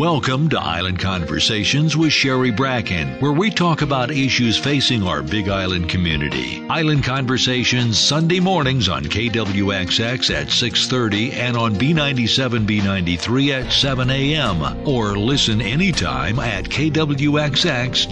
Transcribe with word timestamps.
Welcome 0.00 0.48
to 0.48 0.58
Island 0.58 0.98
Conversations 0.98 1.94
with 1.94 2.10
Sherry 2.10 2.50
Bracken, 2.50 3.20
where 3.20 3.34
we 3.34 3.50
talk 3.50 3.82
about 3.82 4.10
issues 4.10 4.56
facing 4.56 5.02
our 5.02 5.22
Big 5.22 5.50
Island 5.50 5.90
community. 5.90 6.64
Island 6.70 7.04
Conversations 7.04 7.98
Sunday 7.98 8.40
mornings 8.40 8.88
on 8.88 9.04
KWXX 9.04 10.34
at 10.34 10.46
6:30 10.46 11.34
and 11.34 11.54
on 11.54 11.74
B97 11.74 12.64
B93 12.64 13.50
at 13.50 13.70
7 13.70 14.08
a.m. 14.08 14.88
or 14.88 15.18
listen 15.18 15.60
anytime 15.60 16.38
at 16.38 16.64
kwxx.com. 16.64 18.02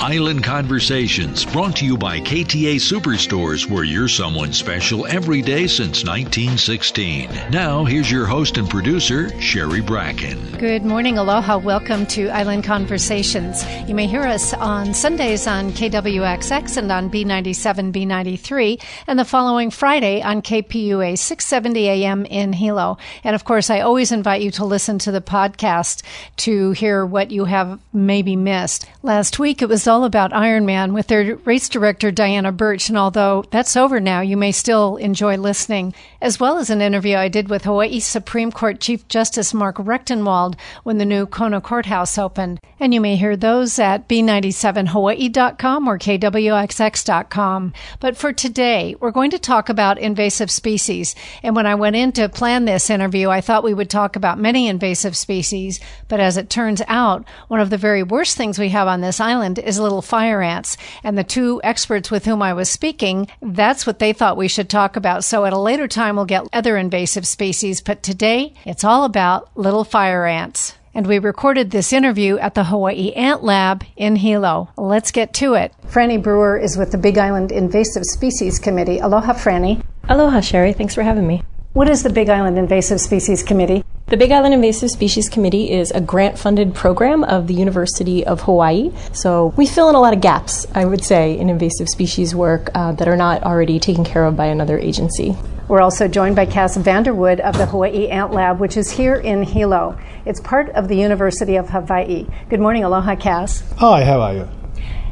Island 0.00 0.42
Conversations 0.42 1.44
brought 1.44 1.76
to 1.76 1.84
you 1.84 1.96
by 1.96 2.18
KTA 2.18 2.74
Superstores, 2.80 3.70
where 3.70 3.84
you're 3.84 4.08
someone 4.08 4.52
special 4.52 5.06
every 5.06 5.42
day 5.42 5.68
since 5.68 6.02
1916. 6.02 7.30
Now, 7.52 7.84
here's 7.84 8.10
your 8.10 8.26
host 8.26 8.58
and 8.58 8.68
producer, 8.68 9.30
Sherry 9.40 9.80
Bracken. 9.80 10.40
Good 10.58 10.87
morning, 10.88 11.18
aloha. 11.18 11.58
Welcome 11.58 12.06
to 12.06 12.30
Island 12.30 12.64
Conversations. 12.64 13.62
You 13.86 13.94
may 13.94 14.06
hear 14.06 14.22
us 14.22 14.54
on 14.54 14.94
Sundays 14.94 15.46
on 15.46 15.70
KWXX 15.72 16.78
and 16.78 16.90
on 16.90 17.10
B97, 17.10 17.92
B93, 17.92 18.82
and 19.06 19.18
the 19.18 19.26
following 19.26 19.70
Friday 19.70 20.22
on 20.22 20.40
KPUA 20.40 21.18
670 21.18 21.88
AM 21.88 22.24
in 22.24 22.54
Hilo. 22.54 22.96
And 23.22 23.34
of 23.34 23.44
course, 23.44 23.68
I 23.68 23.80
always 23.80 24.12
invite 24.12 24.40
you 24.40 24.50
to 24.52 24.64
listen 24.64 24.98
to 25.00 25.12
the 25.12 25.20
podcast 25.20 26.02
to 26.38 26.70
hear 26.70 27.04
what 27.04 27.30
you 27.30 27.44
have 27.44 27.78
maybe 27.92 28.34
missed. 28.34 28.86
Last 29.02 29.38
week, 29.38 29.60
it 29.60 29.68
was 29.68 29.86
all 29.86 30.04
about 30.04 30.32
Ironman 30.32 30.94
with 30.94 31.08
their 31.08 31.36
race 31.36 31.68
director, 31.68 32.10
Diana 32.10 32.50
Bertsch. 32.50 32.88
And 32.88 32.96
although 32.96 33.44
that's 33.50 33.76
over 33.76 34.00
now, 34.00 34.22
you 34.22 34.38
may 34.38 34.52
still 34.52 34.96
enjoy 34.96 35.36
listening, 35.36 35.92
as 36.22 36.40
well 36.40 36.56
as 36.56 36.70
an 36.70 36.80
interview 36.80 37.16
I 37.16 37.28
did 37.28 37.50
with 37.50 37.64
Hawaii 37.64 38.00
Supreme 38.00 38.50
Court 38.50 38.80
Chief 38.80 39.06
Justice 39.08 39.52
Mark 39.52 39.76
Recktenwald 39.76 40.56
when 40.82 40.98
the 40.98 41.04
new 41.04 41.26
Kona 41.26 41.60
Courthouse 41.60 42.18
opened. 42.18 42.60
And 42.80 42.94
you 42.94 43.00
may 43.00 43.16
hear 43.16 43.36
those 43.36 43.78
at 43.78 44.08
b97hawaii.com 44.08 45.88
or 45.88 45.98
kwxx.com. 45.98 47.72
But 48.00 48.16
for 48.16 48.32
today, 48.32 48.94
we're 49.00 49.10
going 49.10 49.30
to 49.30 49.38
talk 49.38 49.68
about 49.68 49.98
invasive 49.98 50.50
species. 50.50 51.14
And 51.42 51.56
when 51.56 51.66
I 51.66 51.74
went 51.74 51.96
in 51.96 52.12
to 52.12 52.28
plan 52.28 52.64
this 52.64 52.90
interview, 52.90 53.28
I 53.30 53.40
thought 53.40 53.64
we 53.64 53.74
would 53.74 53.90
talk 53.90 54.16
about 54.16 54.38
many 54.38 54.68
invasive 54.68 55.16
species. 55.16 55.80
But 56.08 56.20
as 56.20 56.36
it 56.36 56.50
turns 56.50 56.82
out, 56.86 57.26
one 57.48 57.60
of 57.60 57.70
the 57.70 57.76
very 57.76 58.02
worst 58.02 58.36
things 58.36 58.58
we 58.58 58.68
have 58.70 58.88
on 58.88 59.00
this 59.00 59.20
island 59.20 59.58
is 59.58 59.78
little 59.78 60.02
fire 60.02 60.42
ants. 60.42 60.76
And 61.02 61.18
the 61.18 61.24
two 61.24 61.60
experts 61.64 62.10
with 62.10 62.24
whom 62.24 62.42
I 62.42 62.52
was 62.52 62.68
speaking, 62.68 63.28
that's 63.42 63.86
what 63.86 63.98
they 63.98 64.12
thought 64.12 64.36
we 64.36 64.48
should 64.48 64.68
talk 64.68 64.96
about. 64.96 65.24
So 65.24 65.44
at 65.44 65.52
a 65.52 65.58
later 65.58 65.88
time, 65.88 66.16
we'll 66.16 66.24
get 66.24 66.46
other 66.52 66.76
invasive 66.76 67.26
species. 67.26 67.80
But 67.80 68.02
today, 68.02 68.54
it's 68.64 68.84
all 68.84 69.04
about 69.04 69.48
little 69.56 69.84
fire 69.84 70.26
ants. 70.26 70.57
And 70.98 71.06
we 71.06 71.20
recorded 71.20 71.70
this 71.70 71.92
interview 71.92 72.38
at 72.38 72.56
the 72.56 72.64
Hawaii 72.64 73.12
Ant 73.12 73.44
Lab 73.44 73.84
in 73.96 74.16
Hilo. 74.16 74.70
Let's 74.76 75.12
get 75.12 75.32
to 75.34 75.54
it. 75.54 75.72
Franny 75.86 76.20
Brewer 76.20 76.58
is 76.58 76.76
with 76.76 76.90
the 76.90 76.98
Big 76.98 77.16
Island 77.16 77.52
Invasive 77.52 78.02
Species 78.04 78.58
Committee. 78.58 78.98
Aloha, 78.98 79.32
Franny. 79.34 79.80
Aloha, 80.08 80.40
Sherry. 80.40 80.72
Thanks 80.72 80.96
for 80.96 81.04
having 81.04 81.24
me. 81.24 81.44
What 81.78 81.88
is 81.88 82.02
the 82.02 82.10
Big 82.10 82.28
Island 82.28 82.58
Invasive 82.58 83.00
Species 83.00 83.44
Committee? 83.44 83.84
The 84.06 84.16
Big 84.16 84.32
Island 84.32 84.52
Invasive 84.52 84.90
Species 84.90 85.28
Committee 85.28 85.70
is 85.70 85.92
a 85.92 86.00
grant 86.00 86.36
funded 86.36 86.74
program 86.74 87.22
of 87.22 87.46
the 87.46 87.54
University 87.54 88.26
of 88.26 88.40
Hawaii. 88.40 88.90
So 89.12 89.54
we 89.56 89.64
fill 89.64 89.88
in 89.88 89.94
a 89.94 90.00
lot 90.00 90.12
of 90.12 90.20
gaps, 90.20 90.66
I 90.74 90.84
would 90.84 91.04
say, 91.04 91.38
in 91.38 91.48
invasive 91.48 91.88
species 91.88 92.34
work 92.34 92.72
uh, 92.74 92.90
that 92.94 93.06
are 93.06 93.16
not 93.16 93.44
already 93.44 93.78
taken 93.78 94.02
care 94.02 94.24
of 94.24 94.34
by 94.34 94.46
another 94.46 94.76
agency. 94.76 95.36
We're 95.68 95.80
also 95.80 96.08
joined 96.08 96.34
by 96.34 96.46
Cas 96.46 96.76
Vanderwoude 96.76 97.38
of 97.38 97.56
the 97.56 97.66
Hawaii 97.66 98.08
Ant 98.08 98.32
Lab, 98.32 98.58
which 98.58 98.76
is 98.76 98.90
here 98.90 99.14
in 99.14 99.44
Hilo. 99.44 99.96
It's 100.26 100.40
part 100.40 100.70
of 100.70 100.88
the 100.88 100.96
University 100.96 101.54
of 101.54 101.70
Hawaii. 101.70 102.26
Good 102.50 102.58
morning, 102.58 102.82
aloha, 102.82 103.14
Cas. 103.14 103.62
Hi, 103.76 104.04
how 104.04 104.20
are 104.20 104.34
you? 104.34 104.48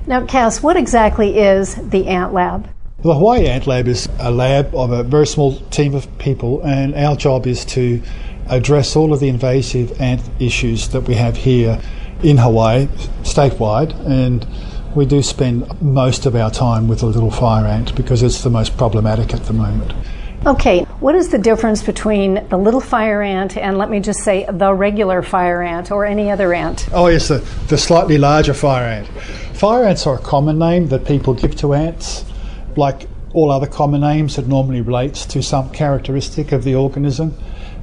Now, 0.08 0.26
Cas, 0.26 0.64
what 0.64 0.76
exactly 0.76 1.38
is 1.38 1.76
the 1.76 2.08
Ant 2.08 2.32
Lab? 2.34 2.68
The 3.06 3.14
Hawaii 3.14 3.46
Ant 3.46 3.68
Lab 3.68 3.86
is 3.86 4.08
a 4.18 4.32
lab 4.32 4.74
of 4.74 4.90
a 4.90 5.04
very 5.04 5.28
small 5.28 5.60
team 5.70 5.94
of 5.94 6.08
people, 6.18 6.60
and 6.64 6.92
our 6.96 7.14
job 7.14 7.46
is 7.46 7.64
to 7.66 8.02
address 8.48 8.96
all 8.96 9.12
of 9.12 9.20
the 9.20 9.28
invasive 9.28 10.00
ant 10.00 10.20
issues 10.40 10.88
that 10.88 11.02
we 11.02 11.14
have 11.14 11.36
here 11.36 11.80
in 12.24 12.38
Hawaii, 12.38 12.88
statewide, 13.22 13.94
and 14.08 14.44
we 14.96 15.06
do 15.06 15.22
spend 15.22 15.80
most 15.80 16.26
of 16.26 16.34
our 16.34 16.50
time 16.50 16.88
with 16.88 16.98
the 16.98 17.06
little 17.06 17.30
fire 17.30 17.64
ant 17.64 17.94
because 17.94 18.24
it's 18.24 18.42
the 18.42 18.50
most 18.50 18.76
problematic 18.76 19.32
at 19.32 19.44
the 19.44 19.52
moment. 19.52 19.92
Okay, 20.44 20.82
what 20.98 21.14
is 21.14 21.28
the 21.28 21.38
difference 21.38 21.84
between 21.84 22.44
the 22.48 22.56
little 22.56 22.80
fire 22.80 23.22
ant 23.22 23.56
and 23.56 23.78
let 23.78 23.88
me 23.88 24.00
just 24.00 24.18
say 24.24 24.46
the 24.50 24.74
regular 24.74 25.22
fire 25.22 25.62
ant 25.62 25.92
or 25.92 26.04
any 26.04 26.28
other 26.28 26.52
ant? 26.52 26.88
Oh, 26.92 27.06
yes, 27.06 27.28
the, 27.28 27.38
the 27.68 27.78
slightly 27.78 28.18
larger 28.18 28.52
fire 28.52 28.88
ant. 28.88 29.06
Fire 29.56 29.84
ants 29.84 30.08
are 30.08 30.16
a 30.16 30.22
common 30.22 30.58
name 30.58 30.88
that 30.88 31.06
people 31.06 31.34
give 31.34 31.54
to 31.58 31.72
ants. 31.72 32.24
Like 32.76 33.08
all 33.32 33.50
other 33.50 33.66
common 33.66 34.02
names, 34.02 34.38
it 34.38 34.46
normally 34.46 34.80
relates 34.80 35.26
to 35.26 35.42
some 35.42 35.70
characteristic 35.70 36.52
of 36.52 36.64
the 36.64 36.74
organism. 36.74 37.36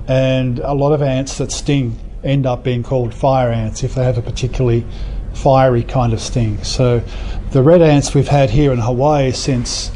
And 0.08 0.59
a 0.59 0.74
lot 0.74 0.94
of 0.94 1.02
ants 1.02 1.38
that 1.38 1.52
sting 1.52 2.00
end 2.24 2.46
up 2.46 2.64
being 2.64 2.84
called 2.84 3.14
fire 3.14 3.50
ants 3.50 3.84
if 3.84 3.96
they 3.96 4.04
have 4.04 4.18
a 4.18 4.22
particularly 4.22 4.86
fiery 5.34 5.84
kind 5.84 6.14
of 6.14 6.22
sting. 6.22 6.64
So 6.64 7.04
the 7.52 7.62
red 7.62 7.81
ants 7.81 8.14
we've 8.14 8.28
had 8.28 8.52
here 8.52 8.72
in 8.72 8.80
Hawaii 8.80 9.31
since 9.31 9.92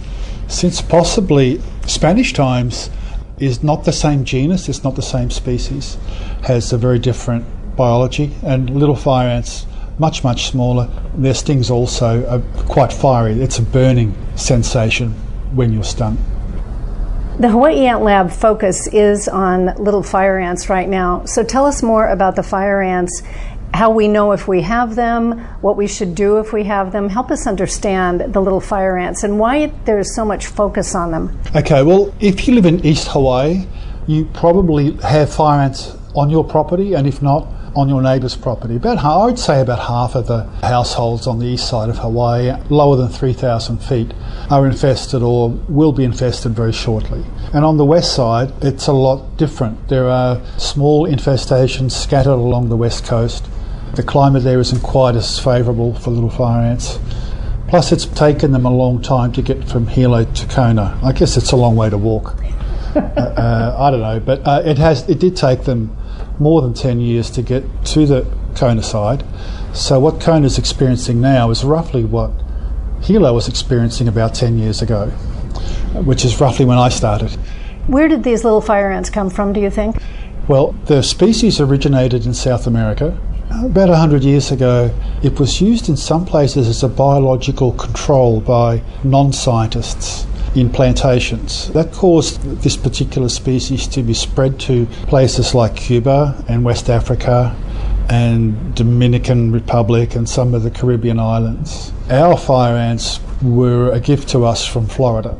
since 0.47 0.81
possibly 0.81 1.62
Spanish 1.85 2.34
times 2.34 2.90
is 3.38 3.62
not 3.64 3.84
the 3.84 3.91
same 3.91 4.24
genus, 4.24 4.69
it's 4.69 4.84
not 4.84 4.96
the 4.96 5.02
same 5.02 5.29
species, 5.29 5.97
has 6.44 6.72
a 6.74 6.78
very 6.78 7.00
different 7.00 7.46
biology, 7.75 8.34
and 8.44 8.69
little 8.69 8.96
fire 8.96 9.28
ants 9.28 9.66
much 10.00 10.24
much 10.24 10.47
smaller. 10.47 10.90
Their 11.16 11.34
stings 11.34 11.69
also 11.69 12.25
are 12.28 12.41
quite 12.66 12.94
fiery. 12.94 13.41
It's 13.41 13.59
a 13.59 13.63
burning 13.63 14.16
sensation 14.35 15.12
when 15.53 15.74
you're 15.74 15.84
stung. 15.84 16.18
The 17.40 17.50
Hawaii 17.50 17.85
Ant 17.85 18.02
Lab 18.02 18.31
focus 18.31 18.88
is 18.88 19.28
on 19.28 19.68
little 19.75 20.02
fire 20.02 20.40
ants 20.40 20.69
right 20.69 20.90
now. 20.90 21.24
So 21.25 21.44
tell 21.44 21.66
us 21.66 21.84
more 21.84 22.08
about 22.08 22.35
the 22.35 22.44
fire 22.44 22.81
ants 22.81 23.22
how 23.74 23.91
we 23.91 24.08
know 24.08 24.31
if 24.31 24.47
we 24.47 24.62
have 24.63 24.96
them, 24.96 25.40
what 25.62 25.78
we 25.78 25.88
should 25.88 26.16
do 26.16 26.40
if 26.40 26.52
we 26.52 26.64
have 26.64 26.91
them. 26.91 27.09
Help 27.09 27.29
us 27.29 27.46
understand 27.46 28.34
the 28.34 28.41
little 28.41 28.59
fire 28.59 28.97
ants 28.97 29.24
and 29.24 29.38
why 29.38 29.68
there's 29.85 30.16
so 30.16 30.25
much 30.25 30.47
focus 30.47 30.96
on 30.96 31.12
them. 31.12 31.40
Okay, 31.56 31.84
well, 31.84 32.12
if 32.19 32.47
you 32.47 32.56
live 32.56 32.66
in 32.66 32.84
East 32.84 33.09
Hawaii, 33.09 33.68
you 34.08 34.25
probably 34.34 34.94
have 35.03 35.31
fire 35.31 35.62
ants 35.62 35.96
on 36.16 36.31
your 36.31 36.44
property, 36.44 36.96
and 36.96 37.06
if 37.06 37.22
not, 37.22 37.47
on 37.75 37.89
your 37.89 38.01
neighbour's 38.01 38.35
property. 38.35 38.75
About 38.75 38.97
I 39.00 39.25
would 39.25 39.39
say 39.39 39.61
about 39.61 39.79
half 39.79 40.16
of 40.16 40.28
the 40.28 40.44
households 40.61 41.28
on 41.28 41.39
the 41.39 41.45
east 41.45 41.67
side 41.67 41.89
of 41.89 41.97
Hawaii, 41.97 42.53
lower 42.69 42.95
than 42.95 43.09
3,000 43.09 43.78
feet, 43.79 44.13
are 44.50 44.66
infested 44.66 45.22
or 45.22 45.50
will 45.67 45.91
be 45.91 46.03
infested 46.03 46.53
very 46.53 46.73
shortly. 46.73 47.23
And 47.53 47.63
on 47.63 47.78
the 47.78 47.85
west 47.85 48.16
side, 48.16 48.51
it's 48.61 48.88
a 48.88 48.94
lot 48.94 49.38
different. 49.38 49.88
There 49.89 50.09
are 50.09 50.41
small 50.57 51.07
infestations 51.07 51.91
scattered 51.91 52.31
along 52.31 52.69
the 52.69 52.78
west 52.78 53.05
coast. 53.05 53.47
The 53.95 54.03
climate 54.03 54.44
there 54.44 54.59
isn't 54.59 54.81
quite 54.81 55.16
as 55.16 55.39
favourable 55.39 55.94
for 55.94 56.11
little 56.11 56.29
fire 56.29 56.61
ants. 56.61 56.99
Plus, 57.67 57.91
it's 57.91 58.05
taken 58.05 58.51
them 58.51 58.66
a 58.66 58.72
long 58.72 59.01
time 59.01 59.31
to 59.34 59.41
get 59.41 59.67
from 59.67 59.88
Hilo 59.88 60.23
to 60.23 60.47
Kona. 60.47 60.97
I 61.03 61.11
guess 61.11 61.35
it's 61.35 61.51
a 61.51 61.57
long 61.57 61.75
way 61.75 61.89
to 61.89 61.97
walk. 61.97 62.35
uh, 62.95 62.99
uh, 62.99 63.75
I 63.78 63.91
don't 63.91 63.99
know, 63.99 64.19
but 64.19 64.47
uh, 64.47 64.61
it 64.63 64.78
has. 64.78 65.07
It 65.09 65.19
did 65.19 65.35
take 65.35 65.63
them 65.63 65.95
more 66.39 66.61
than 66.61 66.73
10 66.73 66.99
years 66.99 67.29
to 67.31 67.41
get 67.41 67.63
to 67.85 68.05
the 68.05 68.27
Kona 68.55 68.83
side. 68.83 69.23
So 69.73 69.99
what 69.99 70.19
Kona 70.19 70.45
is 70.45 70.57
experiencing 70.57 71.21
now 71.21 71.49
is 71.49 71.63
roughly 71.63 72.03
what 72.03 72.31
Hilo 73.01 73.33
was 73.33 73.47
experiencing 73.47 74.07
about 74.07 74.33
10 74.33 74.57
years 74.57 74.81
ago, 74.81 75.07
which 76.05 76.25
is 76.25 76.39
roughly 76.39 76.65
when 76.65 76.77
I 76.77 76.89
started. 76.89 77.31
Where 77.87 78.07
did 78.07 78.23
these 78.23 78.43
little 78.43 78.61
fire 78.61 78.91
ants 78.91 79.09
come 79.09 79.29
from, 79.29 79.53
do 79.53 79.61
you 79.61 79.69
think? 79.69 79.97
Well, 80.47 80.73
the 80.85 81.01
species 81.01 81.59
originated 81.59 82.25
in 82.25 82.34
South 82.34 82.67
America. 82.67 83.17
About 83.63 83.90
100 83.90 84.23
years 84.23 84.51
ago, 84.51 84.93
it 85.23 85.40
was 85.40 85.61
used 85.61 85.87
in 85.87 85.95
some 85.95 86.25
places 86.25 86.67
as 86.67 86.83
a 86.83 86.90
biological 86.90 87.72
control 87.73 88.41
by 88.41 88.81
non 89.03 89.31
scientists 89.31 90.27
in 90.55 90.70
plantations. 90.70 91.70
That 91.73 91.91
caused 91.91 92.41
this 92.61 92.78
particular 92.78 93.29
species 93.29 93.88
to 93.88 94.03
be 94.03 94.14
spread 94.14 94.59
to 94.61 94.85
places 95.08 95.53
like 95.53 95.76
Cuba 95.76 96.44
and 96.47 96.64
West 96.64 96.90
Africa 96.90 97.55
and 98.09 98.73
Dominican 98.76 99.52
Republic 99.52 100.16
and 100.16 100.28
some 100.28 100.53
of 100.53 100.64
the 100.64 100.72
Caribbean 100.72 101.20
islands. 101.20 101.91
Our 102.09 102.38
fire 102.38 102.76
ants 102.76 103.20
were 103.41 103.91
a 103.91 103.99
gift 103.99 104.29
to 104.29 104.46
us 104.46 104.66
from 104.66 104.88
Florida. 104.88 105.40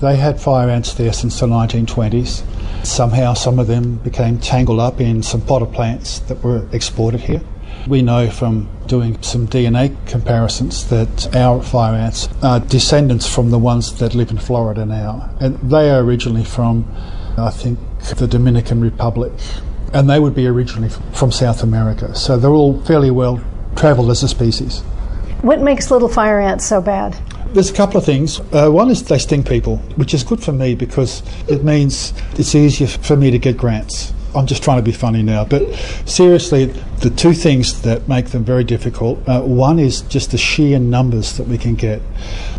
They 0.00 0.16
had 0.16 0.40
fire 0.40 0.68
ants 0.68 0.94
there 0.94 1.12
since 1.12 1.38
the 1.40 1.46
1920s. 1.46 2.42
Somehow, 2.84 3.34
some 3.34 3.58
of 3.58 3.68
them 3.68 3.96
became 3.96 4.38
tangled 4.38 4.80
up 4.80 5.00
in 5.00 5.22
some 5.22 5.40
potted 5.40 5.72
plants 5.72 6.18
that 6.20 6.42
were 6.42 6.66
exported 6.72 7.20
here. 7.20 7.40
We 7.86 8.02
know 8.02 8.30
from 8.30 8.68
doing 8.86 9.20
some 9.22 9.48
DNA 9.48 9.96
comparisons 10.06 10.88
that 10.88 11.34
our 11.34 11.62
fire 11.62 11.94
ants 11.94 12.28
are 12.42 12.60
descendants 12.60 13.26
from 13.26 13.50
the 13.50 13.58
ones 13.58 13.98
that 13.98 14.14
live 14.14 14.30
in 14.30 14.38
Florida 14.38 14.86
now. 14.86 15.30
And 15.40 15.58
they 15.58 15.90
are 15.90 16.00
originally 16.00 16.44
from, 16.44 16.86
I 17.36 17.50
think, 17.50 17.78
the 18.16 18.26
Dominican 18.28 18.80
Republic. 18.80 19.32
and 19.94 20.08
they 20.08 20.18
would 20.18 20.34
be 20.34 20.46
originally 20.46 20.88
from 21.12 21.30
South 21.30 21.62
America. 21.62 22.14
So 22.14 22.38
they're 22.38 22.50
all 22.50 22.80
fairly 22.82 23.10
well 23.10 23.42
travelled 23.76 24.10
as 24.10 24.22
a 24.22 24.28
species. 24.28 24.80
What 25.42 25.60
makes 25.60 25.90
little 25.90 26.08
fire 26.08 26.40
ants 26.40 26.66
so 26.66 26.80
bad? 26.80 27.18
There's 27.52 27.70
a 27.70 27.74
couple 27.74 27.98
of 27.98 28.04
things. 28.04 28.40
Uh, 28.52 28.70
one 28.70 28.90
is 28.90 29.02
they 29.04 29.18
sting 29.18 29.44
people, 29.44 29.76
which 29.96 30.14
is 30.14 30.24
good 30.24 30.42
for 30.42 30.52
me 30.52 30.74
because 30.74 31.22
it 31.48 31.64
means 31.64 32.14
it's 32.38 32.54
easier 32.54 32.86
for 32.86 33.16
me 33.16 33.30
to 33.30 33.38
get 33.38 33.58
grants. 33.58 34.14
I'm 34.34 34.46
just 34.46 34.62
trying 34.62 34.78
to 34.78 34.82
be 34.82 34.92
funny 34.92 35.22
now, 35.22 35.44
but 35.44 35.62
seriously, 36.06 36.66
the 37.00 37.10
two 37.10 37.34
things 37.34 37.82
that 37.82 38.08
make 38.08 38.26
them 38.26 38.44
very 38.44 38.64
difficult 38.64 39.26
uh, 39.28 39.42
one 39.42 39.78
is 39.78 40.02
just 40.02 40.30
the 40.30 40.38
sheer 40.38 40.78
numbers 40.78 41.36
that 41.36 41.46
we 41.46 41.58
can 41.58 41.74
get. 41.74 42.00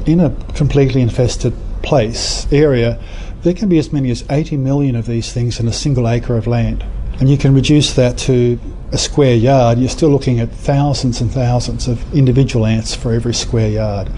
In 0.06 0.20
a 0.20 0.30
completely 0.54 1.02
infested 1.02 1.54
place, 1.82 2.52
area, 2.52 3.00
there 3.42 3.54
can 3.54 3.70
be 3.70 3.78
as 3.78 3.92
many 3.92 4.10
as 4.12 4.24
80 4.30 4.58
million 4.58 4.96
of 4.96 5.06
these 5.06 5.34
things 5.34 5.60
in 5.60 5.68
a 5.68 5.74
single 5.74 6.08
acre 6.08 6.38
of 6.38 6.48
land. 6.48 6.84
And 7.20 7.30
you 7.30 7.38
can 7.38 7.54
reduce 7.54 7.94
that 7.94 8.18
to 8.20 8.60
a 8.92 8.98
square 8.98 9.36
yard, 9.36 9.80
you're 9.80 9.90
still 9.90 10.10
looking 10.10 10.40
at 10.40 10.52
thousands 10.52 11.20
and 11.20 11.32
thousands 11.32 11.88
of 11.88 12.14
individual 12.14 12.66
ants 12.66 12.96
for 12.96 13.12
every 13.12 13.34
square 13.34 13.70
yard. 13.70 14.10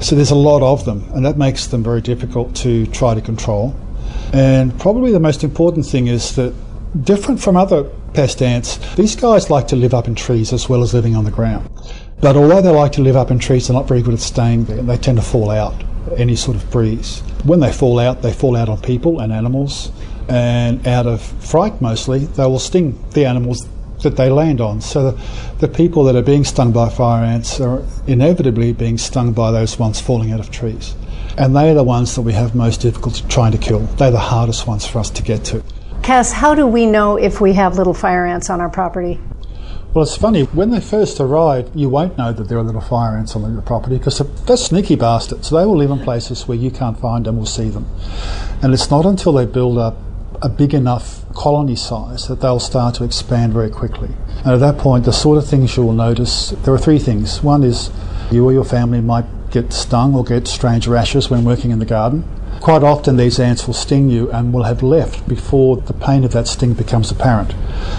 So 0.00 0.14
there's 0.14 0.30
a 0.30 0.36
lot 0.36 0.62
of 0.62 0.84
them, 0.84 1.04
and 1.14 1.24
that 1.24 1.36
makes 1.36 1.66
them 1.66 1.82
very 1.82 2.00
difficult 2.00 2.54
to 2.56 2.86
try 2.86 3.14
to 3.14 3.20
control. 3.20 3.74
And 4.32 4.78
probably 4.78 5.10
the 5.12 5.20
most 5.20 5.42
important 5.42 5.86
thing 5.86 6.06
is 6.06 6.36
that, 6.36 6.54
different 7.02 7.40
from 7.40 7.56
other 7.56 7.84
pest 8.14 8.42
ants, 8.42 8.78
these 8.96 9.14
guys 9.16 9.50
like 9.50 9.68
to 9.68 9.76
live 9.76 9.94
up 9.94 10.08
in 10.08 10.14
trees 10.14 10.52
as 10.52 10.68
well 10.68 10.82
as 10.82 10.92
living 10.94 11.16
on 11.16 11.24
the 11.24 11.30
ground. 11.30 11.68
But 12.20 12.36
although 12.36 12.60
they 12.60 12.70
like 12.70 12.92
to 12.92 13.02
live 13.02 13.16
up 13.16 13.30
in 13.30 13.38
trees, 13.38 13.68
they're 13.68 13.76
not 13.76 13.88
very 13.88 14.02
good 14.02 14.14
at 14.14 14.20
staying 14.20 14.64
there. 14.64 14.82
They 14.82 14.96
tend 14.96 15.18
to 15.18 15.24
fall 15.24 15.50
out 15.50 15.74
any 16.16 16.36
sort 16.36 16.56
of 16.56 16.70
breeze. 16.70 17.20
When 17.44 17.60
they 17.60 17.72
fall 17.72 17.98
out, 17.98 18.22
they 18.22 18.32
fall 18.32 18.56
out 18.56 18.68
on 18.68 18.80
people 18.80 19.20
and 19.20 19.32
animals, 19.32 19.90
and 20.28 20.86
out 20.86 21.06
of 21.06 21.22
fright 21.22 21.80
mostly, 21.80 22.20
they 22.20 22.44
will 22.44 22.58
sting 22.58 23.02
the 23.12 23.24
animals 23.24 23.66
that 24.02 24.16
they 24.16 24.30
land 24.30 24.60
on. 24.60 24.80
So 24.80 25.12
the, 25.12 25.22
the, 25.58 25.68
people 25.68 26.04
that 26.04 26.16
are 26.16 26.22
being 26.22 26.44
stung 26.44 26.72
by 26.72 26.88
fire 26.88 27.24
ants 27.24 27.60
are 27.60 27.84
inevitably 28.06 28.72
being 28.72 28.96
stung 28.96 29.32
by 29.32 29.50
those 29.50 29.78
ones 29.78 30.00
falling 30.00 30.32
out 30.32 30.40
of 30.40 30.50
trees. 30.50 30.94
And 31.36 31.54
they 31.54 31.70
are 31.70 31.74
the 31.74 31.84
ones 31.84 32.14
that 32.14 32.22
we 32.22 32.32
have 32.32 32.54
most 32.54 32.80
difficulty 32.80 33.26
trying 33.28 33.52
to 33.52 33.58
kill. 33.58 33.80
They're 33.80 34.10
the 34.10 34.18
hardest 34.18 34.66
ones 34.66 34.86
for 34.86 34.98
us 34.98 35.10
to 35.10 35.22
get 35.22 35.44
to. 35.46 35.62
Cas, 36.10 36.32
how 36.32 36.56
do 36.56 36.66
we 36.66 36.86
know 36.86 37.16
if 37.16 37.40
we 37.40 37.52
have 37.52 37.78
little 37.78 37.94
fire 37.94 38.26
ants 38.26 38.50
on 38.50 38.60
our 38.60 38.68
property? 38.68 39.20
Well, 39.94 40.02
it's 40.02 40.16
funny. 40.16 40.42
When 40.42 40.72
they 40.72 40.80
first 40.80 41.20
arrive, 41.20 41.70
you 41.72 41.88
won't 41.88 42.18
know 42.18 42.32
that 42.32 42.48
there 42.48 42.58
are 42.58 42.64
little 42.64 42.80
fire 42.80 43.16
ants 43.16 43.36
on 43.36 43.42
your 43.52 43.62
property 43.62 43.96
because 43.96 44.18
they're 44.18 44.56
sneaky 44.56 44.96
bastards. 44.96 45.50
They 45.50 45.64
will 45.64 45.76
live 45.76 45.92
in 45.92 46.00
places 46.00 46.48
where 46.48 46.58
you 46.58 46.72
can't 46.72 46.98
find 46.98 47.26
them 47.26 47.38
or 47.38 47.46
see 47.46 47.68
them. 47.68 47.86
And 48.60 48.74
it's 48.74 48.90
not 48.90 49.06
until 49.06 49.32
they 49.34 49.46
build 49.46 49.78
up 49.78 49.98
a 50.42 50.48
big 50.48 50.74
enough 50.74 51.22
colony 51.32 51.76
size 51.76 52.26
that 52.26 52.40
they'll 52.40 52.58
start 52.58 52.96
to 52.96 53.04
expand 53.04 53.52
very 53.52 53.70
quickly. 53.70 54.10
And 54.38 54.48
at 54.48 54.58
that 54.58 54.78
point, 54.78 55.04
the 55.04 55.12
sort 55.12 55.38
of 55.38 55.46
things 55.46 55.76
you 55.76 55.84
will 55.84 55.92
notice 55.92 56.50
there 56.64 56.74
are 56.74 56.78
three 56.78 56.98
things. 56.98 57.40
One 57.40 57.62
is 57.62 57.88
you 58.32 58.44
or 58.44 58.52
your 58.52 58.64
family 58.64 59.00
might 59.00 59.26
get 59.50 59.72
stung 59.72 60.14
or 60.14 60.24
get 60.24 60.46
strange 60.46 60.86
rashes 60.86 61.30
when 61.30 61.44
working 61.44 61.70
in 61.70 61.78
the 61.78 61.84
garden. 61.84 62.24
Quite 62.60 62.82
often, 62.82 63.16
these 63.16 63.40
ants 63.40 63.66
will 63.66 63.74
sting 63.74 64.10
you 64.10 64.30
and 64.32 64.52
will 64.52 64.64
have 64.64 64.82
left 64.82 65.26
before 65.26 65.78
the 65.78 65.94
pain 65.94 66.24
of 66.24 66.32
that 66.32 66.46
sting 66.46 66.74
becomes 66.74 67.10
apparent. 67.10 67.54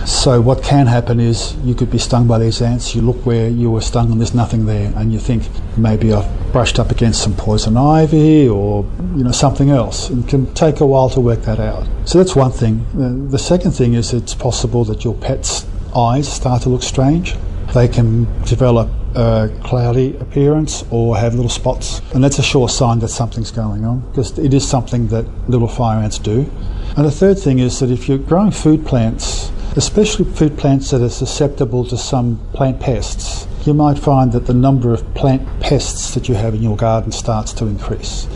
So, 0.05 0.39
what 0.39 0.61
can 0.61 0.85
happen 0.85 1.19
is 1.19 1.55
you 1.63 1.73
could 1.73 1.89
be 1.89 1.97
stung 1.97 2.27
by 2.27 2.37
these 2.37 2.61
ants, 2.61 2.93
you 2.93 3.01
look 3.01 3.25
where 3.25 3.49
you 3.49 3.71
were 3.71 3.81
stung 3.81 4.11
and 4.11 4.21
there's 4.21 4.35
nothing 4.35 4.67
there, 4.67 4.93
and 4.95 5.11
you 5.11 5.17
think 5.17 5.49
maybe 5.77 6.13
I've 6.13 6.29
brushed 6.51 6.77
up 6.77 6.91
against 6.91 7.23
some 7.23 7.35
poison 7.35 7.75
ivy 7.75 8.47
or 8.47 8.85
you 9.15 9.23
know 9.23 9.31
something 9.31 9.71
else. 9.71 10.11
It 10.11 10.27
can 10.27 10.53
take 10.53 10.79
a 10.79 10.85
while 10.85 11.09
to 11.09 11.19
work 11.19 11.41
that 11.43 11.59
out. 11.59 11.87
So, 12.05 12.19
that's 12.19 12.35
one 12.35 12.51
thing. 12.51 12.85
The 13.31 13.39
second 13.39 13.71
thing 13.71 13.95
is 13.95 14.13
it's 14.13 14.35
possible 14.35 14.83
that 14.85 15.03
your 15.03 15.15
pet's 15.15 15.65
eyes 15.95 16.31
start 16.31 16.61
to 16.63 16.69
look 16.69 16.83
strange. 16.83 17.35
They 17.73 17.87
can 17.87 18.25
develop 18.43 18.89
a 19.15 19.49
cloudy 19.63 20.15
appearance 20.17 20.83
or 20.89 21.17
have 21.17 21.35
little 21.35 21.49
spots. 21.49 22.01
And 22.13 22.23
that's 22.23 22.39
a 22.39 22.43
sure 22.43 22.69
sign 22.69 22.99
that 22.99 23.09
something's 23.09 23.51
going 23.51 23.85
on 23.85 24.01
because 24.09 24.37
it 24.37 24.53
is 24.53 24.67
something 24.67 25.07
that 25.07 25.25
little 25.49 25.67
fire 25.67 25.99
ants 25.99 26.19
do. 26.19 26.49
And 26.97 27.05
the 27.05 27.11
third 27.11 27.39
thing 27.39 27.59
is 27.59 27.79
that 27.79 27.89
if 27.89 28.09
you're 28.09 28.17
growing 28.17 28.51
food 28.51 28.85
plants, 28.85 29.51
especially 29.77 30.25
food 30.25 30.57
plants 30.57 30.91
that 30.91 31.01
are 31.01 31.09
susceptible 31.09 31.85
to 31.85 31.97
some 31.97 32.39
plant 32.53 32.79
pests, 32.79 33.47
you 33.65 33.73
might 33.73 33.97
find 33.97 34.31
that 34.33 34.47
the 34.47 34.53
number 34.53 34.93
of 34.93 35.13
plant 35.13 35.47
pests 35.61 36.13
that 36.13 36.27
you 36.27 36.35
have 36.35 36.53
in 36.53 36.61
your 36.61 36.75
garden 36.75 37.11
starts 37.11 37.53
to 37.53 37.67
increase. 37.67 38.27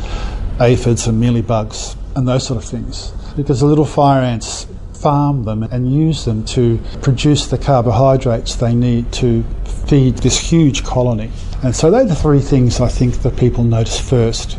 Aphids 0.59 1.07
and 1.07 1.21
mealybugs 1.21 1.97
and 2.15 2.27
those 2.27 2.47
sort 2.47 2.63
of 2.63 2.69
things. 2.69 3.11
Because 3.35 3.59
the 3.59 3.65
little 3.65 3.85
fire 3.85 4.21
ants 4.21 4.67
farm 5.05 5.43
them 5.43 5.61
and 5.61 5.93
use 5.93 6.25
them 6.25 6.43
to 6.43 6.79
produce 7.03 7.45
the 7.45 7.59
carbohydrates 7.59 8.55
they 8.55 8.73
need 8.73 9.11
to 9.11 9.43
feed 9.85 10.17
this 10.17 10.39
huge 10.39 10.83
colony. 10.83 11.31
And 11.61 11.75
so 11.75 11.91
they're 11.91 12.05
the 12.05 12.15
three 12.15 12.39
things 12.39 12.81
I 12.81 12.87
think 12.87 13.21
that 13.21 13.37
people 13.37 13.63
notice 13.63 13.99
first. 13.99 14.57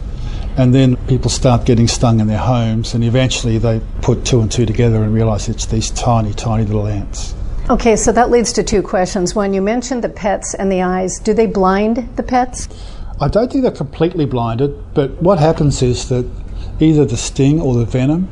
And 0.56 0.72
then 0.72 0.94
people 1.08 1.30
start 1.30 1.66
getting 1.66 1.88
stung 1.88 2.20
in 2.20 2.28
their 2.28 2.38
homes, 2.38 2.94
and 2.94 3.02
eventually 3.02 3.58
they 3.58 3.80
put 4.02 4.24
two 4.24 4.40
and 4.40 4.48
two 4.48 4.66
together 4.66 5.02
and 5.02 5.12
realize 5.12 5.48
it's 5.48 5.66
these 5.66 5.90
tiny, 5.90 6.32
tiny 6.32 6.64
little 6.64 6.86
ants. 6.86 7.34
Okay, 7.68 7.96
so 7.96 8.12
that 8.12 8.30
leads 8.30 8.52
to 8.52 8.62
two 8.62 8.82
questions. 8.82 9.34
One, 9.34 9.52
you 9.52 9.60
mentioned 9.60 10.04
the 10.04 10.08
pets 10.08 10.54
and 10.54 10.70
the 10.70 10.80
eyes. 10.80 11.18
Do 11.18 11.34
they 11.34 11.46
blind 11.46 12.08
the 12.14 12.22
pets? 12.22 12.68
I 13.20 13.26
don't 13.26 13.50
think 13.50 13.62
they're 13.62 13.72
completely 13.72 14.26
blinded, 14.26 14.94
but 14.94 15.10
what 15.20 15.40
happens 15.40 15.82
is 15.82 16.08
that 16.08 16.24
either 16.78 17.04
the 17.04 17.16
sting 17.16 17.60
or 17.60 17.74
the 17.74 17.84
venom 17.84 18.28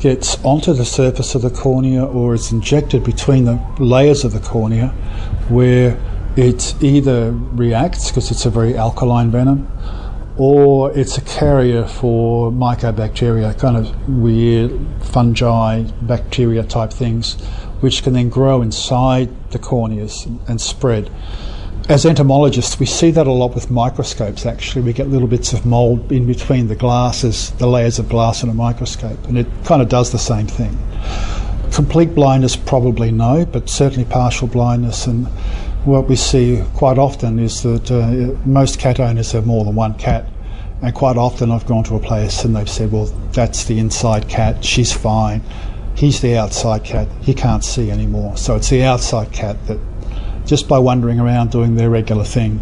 gets 0.00 0.42
onto 0.44 0.72
the 0.72 0.84
surface 0.84 1.34
of 1.34 1.42
the 1.42 1.50
cornea 1.50 2.04
or 2.04 2.34
it's 2.34 2.50
injected 2.50 3.04
between 3.04 3.44
the 3.44 3.60
layers 3.78 4.24
of 4.24 4.32
the 4.32 4.40
cornea 4.40 4.88
where 5.48 6.00
it 6.36 6.74
either 6.82 7.32
reacts 7.32 8.08
because 8.08 8.30
it's 8.30 8.46
a 8.46 8.50
very 8.50 8.76
alkaline 8.76 9.30
venom 9.30 9.68
or 10.38 10.90
it's 10.98 11.18
a 11.18 11.20
carrier 11.20 11.86
for 11.86 12.50
mycobacteria, 12.50 13.58
kind 13.58 13.76
of 13.76 14.08
weird 14.08 14.72
fungi, 15.02 15.82
bacteria 16.00 16.62
type 16.62 16.90
things, 16.90 17.34
which 17.80 18.02
can 18.02 18.14
then 18.14 18.30
grow 18.30 18.62
inside 18.62 19.28
the 19.50 19.58
corneas 19.58 20.26
and 20.48 20.58
spread 20.58 21.10
as 21.90 22.06
entomologists, 22.06 22.78
we 22.78 22.86
see 22.86 23.10
that 23.10 23.26
a 23.26 23.32
lot 23.32 23.52
with 23.52 23.68
microscopes 23.68 24.46
actually. 24.46 24.82
We 24.82 24.92
get 24.92 25.08
little 25.08 25.26
bits 25.26 25.52
of 25.52 25.66
mould 25.66 26.12
in 26.12 26.24
between 26.24 26.68
the 26.68 26.76
glasses, 26.76 27.50
the 27.58 27.66
layers 27.66 27.98
of 27.98 28.08
glass 28.08 28.44
in 28.44 28.48
a 28.48 28.54
microscope, 28.54 29.26
and 29.26 29.36
it 29.36 29.48
kind 29.64 29.82
of 29.82 29.88
does 29.88 30.12
the 30.12 30.18
same 30.18 30.46
thing. 30.46 30.78
Complete 31.72 32.14
blindness, 32.14 32.54
probably 32.54 33.10
no, 33.10 33.44
but 33.44 33.68
certainly 33.68 34.04
partial 34.04 34.46
blindness. 34.46 35.08
And 35.08 35.26
what 35.84 36.08
we 36.08 36.14
see 36.14 36.62
quite 36.74 36.96
often 36.96 37.40
is 37.40 37.64
that 37.64 37.90
uh, 37.90 38.38
most 38.46 38.78
cat 38.78 39.00
owners 39.00 39.32
have 39.32 39.44
more 39.44 39.64
than 39.64 39.74
one 39.74 39.94
cat. 39.94 40.28
And 40.82 40.94
quite 40.94 41.16
often 41.16 41.50
I've 41.50 41.66
gone 41.66 41.82
to 41.84 41.96
a 41.96 42.00
place 42.00 42.44
and 42.44 42.54
they've 42.54 42.70
said, 42.70 42.92
well, 42.92 43.06
that's 43.32 43.64
the 43.64 43.80
inside 43.80 44.28
cat, 44.28 44.64
she's 44.64 44.92
fine. 44.92 45.42
He's 45.96 46.20
the 46.20 46.36
outside 46.36 46.84
cat, 46.84 47.08
he 47.20 47.34
can't 47.34 47.64
see 47.64 47.90
anymore. 47.90 48.36
So 48.36 48.54
it's 48.54 48.70
the 48.70 48.84
outside 48.84 49.32
cat 49.32 49.56
that 49.66 49.78
just 50.50 50.66
by 50.66 50.80
wandering 50.80 51.20
around 51.20 51.52
doing 51.52 51.76
their 51.76 51.88
regular 51.88 52.24
thing. 52.24 52.60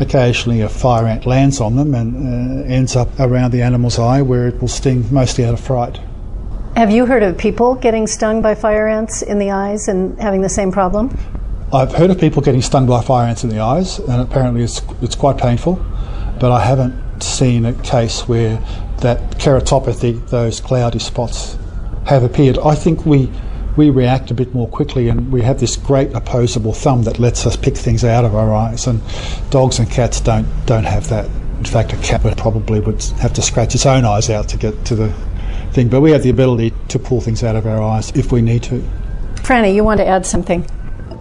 Occasionally, 0.00 0.62
a 0.62 0.68
fire 0.68 1.06
ant 1.06 1.26
lands 1.26 1.60
on 1.60 1.76
them 1.76 1.94
and 1.94 2.64
uh, 2.64 2.74
ends 2.74 2.96
up 2.96 3.08
around 3.20 3.50
the 3.50 3.60
animal's 3.60 3.98
eye 3.98 4.22
where 4.22 4.48
it 4.48 4.58
will 4.62 4.68
sting 4.68 5.04
mostly 5.12 5.44
out 5.44 5.52
of 5.52 5.60
fright. 5.60 6.00
Have 6.74 6.90
you 6.90 7.04
heard 7.04 7.22
of 7.22 7.36
people 7.36 7.74
getting 7.74 8.06
stung 8.06 8.40
by 8.40 8.54
fire 8.54 8.88
ants 8.88 9.20
in 9.20 9.38
the 9.38 9.50
eyes 9.50 9.88
and 9.88 10.18
having 10.18 10.40
the 10.40 10.48
same 10.48 10.72
problem? 10.72 11.14
I've 11.70 11.92
heard 11.92 12.08
of 12.08 12.18
people 12.18 12.40
getting 12.40 12.62
stung 12.62 12.86
by 12.86 13.02
fire 13.02 13.26
ants 13.28 13.44
in 13.44 13.50
the 13.50 13.60
eyes, 13.60 13.98
and 13.98 14.22
apparently 14.22 14.62
it's, 14.62 14.80
it's 15.02 15.14
quite 15.14 15.36
painful, 15.36 15.74
but 16.40 16.50
I 16.50 16.64
haven't 16.64 17.22
seen 17.22 17.66
a 17.66 17.74
case 17.82 18.26
where 18.26 18.56
that 19.00 19.32
keratopathy, 19.32 20.26
those 20.30 20.62
cloudy 20.62 20.98
spots, 20.98 21.58
have 22.06 22.22
appeared. 22.22 22.56
I 22.64 22.74
think 22.74 23.04
we 23.04 23.30
we 23.78 23.90
react 23.90 24.32
a 24.32 24.34
bit 24.34 24.52
more 24.52 24.68
quickly 24.68 25.08
and 25.08 25.30
we 25.30 25.40
have 25.40 25.60
this 25.60 25.76
great 25.76 26.12
opposable 26.12 26.72
thumb 26.72 27.04
that 27.04 27.20
lets 27.20 27.46
us 27.46 27.56
pick 27.56 27.76
things 27.76 28.02
out 28.02 28.24
of 28.24 28.34
our 28.34 28.52
eyes 28.52 28.88
and 28.88 29.00
dogs 29.50 29.78
and 29.78 29.88
cats 29.88 30.20
don't 30.20 30.48
don't 30.66 30.84
have 30.84 31.08
that. 31.08 31.26
In 31.58 31.64
fact 31.64 31.92
a 31.92 31.96
cat 31.98 32.24
would 32.24 32.36
probably 32.36 32.80
would 32.80 33.00
have 33.22 33.32
to 33.34 33.40
scratch 33.40 33.76
its 33.76 33.86
own 33.86 34.04
eyes 34.04 34.28
out 34.30 34.48
to 34.48 34.56
get 34.56 34.84
to 34.86 34.96
the 34.96 35.14
thing 35.70 35.88
but 35.88 36.00
we 36.00 36.10
have 36.10 36.24
the 36.24 36.30
ability 36.30 36.74
to 36.88 36.98
pull 36.98 37.20
things 37.20 37.44
out 37.44 37.54
of 37.54 37.66
our 37.66 37.80
eyes 37.80 38.10
if 38.16 38.32
we 38.32 38.42
need 38.42 38.64
to. 38.64 38.82
Franny 39.36 39.72
you 39.72 39.84
want 39.84 39.98
to 39.98 40.06
add 40.06 40.26
something? 40.26 40.66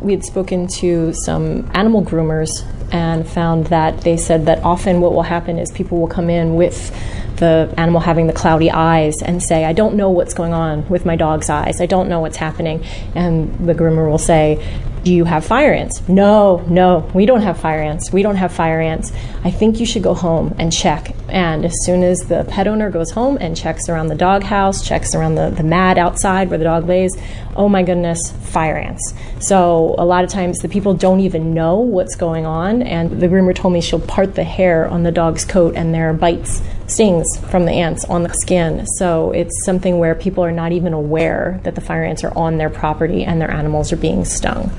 We 0.02 0.14
had 0.14 0.26
spoken 0.26 0.68
to 0.80 1.14
some 1.14 1.70
animal 1.76 2.04
groomers 2.04 2.50
and 2.92 3.28
found 3.28 3.68
that 3.68 4.02
they 4.02 4.18
said 4.18 4.46
that 4.46 4.64
often 4.64 5.02
what 5.02 5.14
will 5.14 5.24
happen 5.24 5.60
is 5.60 5.72
people 5.72 6.00
will 6.00 6.08
come 6.08 6.30
in 6.30 6.56
with 6.56 6.92
the 7.38 7.74
animal 7.78 8.02
having 8.02 8.28
the 8.28 8.34
cloudy 8.34 8.72
eyes 8.72 9.22
and 9.22 9.42
say, 9.42 9.66
I 9.66 9.74
don't 9.74 9.96
know 9.96 10.10
what's 10.10 10.34
going 10.34 10.54
on 10.54 10.88
with 10.90 11.06
my 11.06 11.16
dog's 11.16 11.50
eyes. 11.50 11.82
I 11.82 11.86
don't 11.86 12.10
know 12.10 12.20
what's 12.20 12.38
happening. 12.38 12.84
And 13.16 13.68
the 13.68 13.74
groomer 13.74 14.10
will 14.10 14.18
say, 14.18 14.66
Do 15.04 15.14
you 15.14 15.26
have 15.26 15.46
fire 15.46 15.74
ants? 15.74 16.08
No, 16.08 16.64
no, 16.68 17.10
we 17.14 17.26
don't 17.26 17.42
have 17.42 17.60
fire 17.60 17.82
ants. 17.82 18.12
We 18.12 18.24
don't 18.24 18.38
have 18.38 18.52
fire 18.52 18.82
ants. 18.82 19.12
I 19.44 19.52
think 19.52 19.80
you 19.80 19.86
should 19.86 20.04
go 20.04 20.14
home 20.14 20.56
and 20.58 20.72
check 20.72 21.14
And 21.30 21.66
as 21.66 21.74
soon 21.84 22.04
as 22.04 22.22
the 22.22 22.46
pet 22.46 22.68
owner 22.68 22.90
goes 22.90 23.12
home 23.12 23.38
and 23.42 23.56
checks 23.56 23.90
around 23.90 24.08
the 24.08 24.16
dog 24.16 24.44
house, 24.44 24.86
checks 24.86 25.14
around 25.14 25.36
the, 25.36 25.50
the 25.50 25.64
mat 25.64 25.98
outside 25.98 26.50
where 26.50 26.58
the 26.58 26.64
dog 26.64 26.88
lays, 26.88 27.18
oh 27.56 27.68
my 27.68 27.84
goodness, 27.84 28.32
fire 28.44 28.78
ants. 28.78 29.14
So 29.40 29.96
a 29.98 30.06
lot 30.06 30.24
of 30.24 30.30
times 30.30 30.60
the 30.60 30.70
people 30.70 30.94
don't 30.94 31.20
even 31.20 31.54
know 31.54 31.80
what's 31.80 32.16
going 32.16 32.46
on. 32.46 32.82
And 32.82 33.20
the 33.20 33.28
groomer 33.28 33.54
told 33.54 33.74
me 33.74 33.82
she'll 33.82 34.00
part 34.00 34.36
the 34.36 34.44
hair 34.44 34.88
on 34.88 35.04
the 35.04 35.12
dog's 35.12 35.44
coat 35.44 35.76
and 35.76 35.94
there 35.94 36.10
are 36.10 36.14
bites, 36.14 36.62
stings 36.88 37.38
from 37.50 37.66
the 37.66 37.74
ants 37.74 38.06
on 38.06 38.24
the 38.24 38.34
skin. 38.34 38.86
So 38.98 39.32
it's 39.32 39.66
something 39.66 40.00
where 40.00 40.16
people 40.16 40.44
are 40.44 40.52
not 40.52 40.72
even 40.72 40.94
aware 40.94 41.60
that 41.64 41.76
the 41.76 41.82
fire 41.82 42.04
ants 42.04 42.24
are 42.24 42.36
on 42.38 42.58
their 42.58 42.70
property 42.70 43.24
and 43.26 43.42
their 43.42 43.52
animals 43.52 43.92
are 43.92 43.98
being 43.98 44.24
stung. 44.24 44.72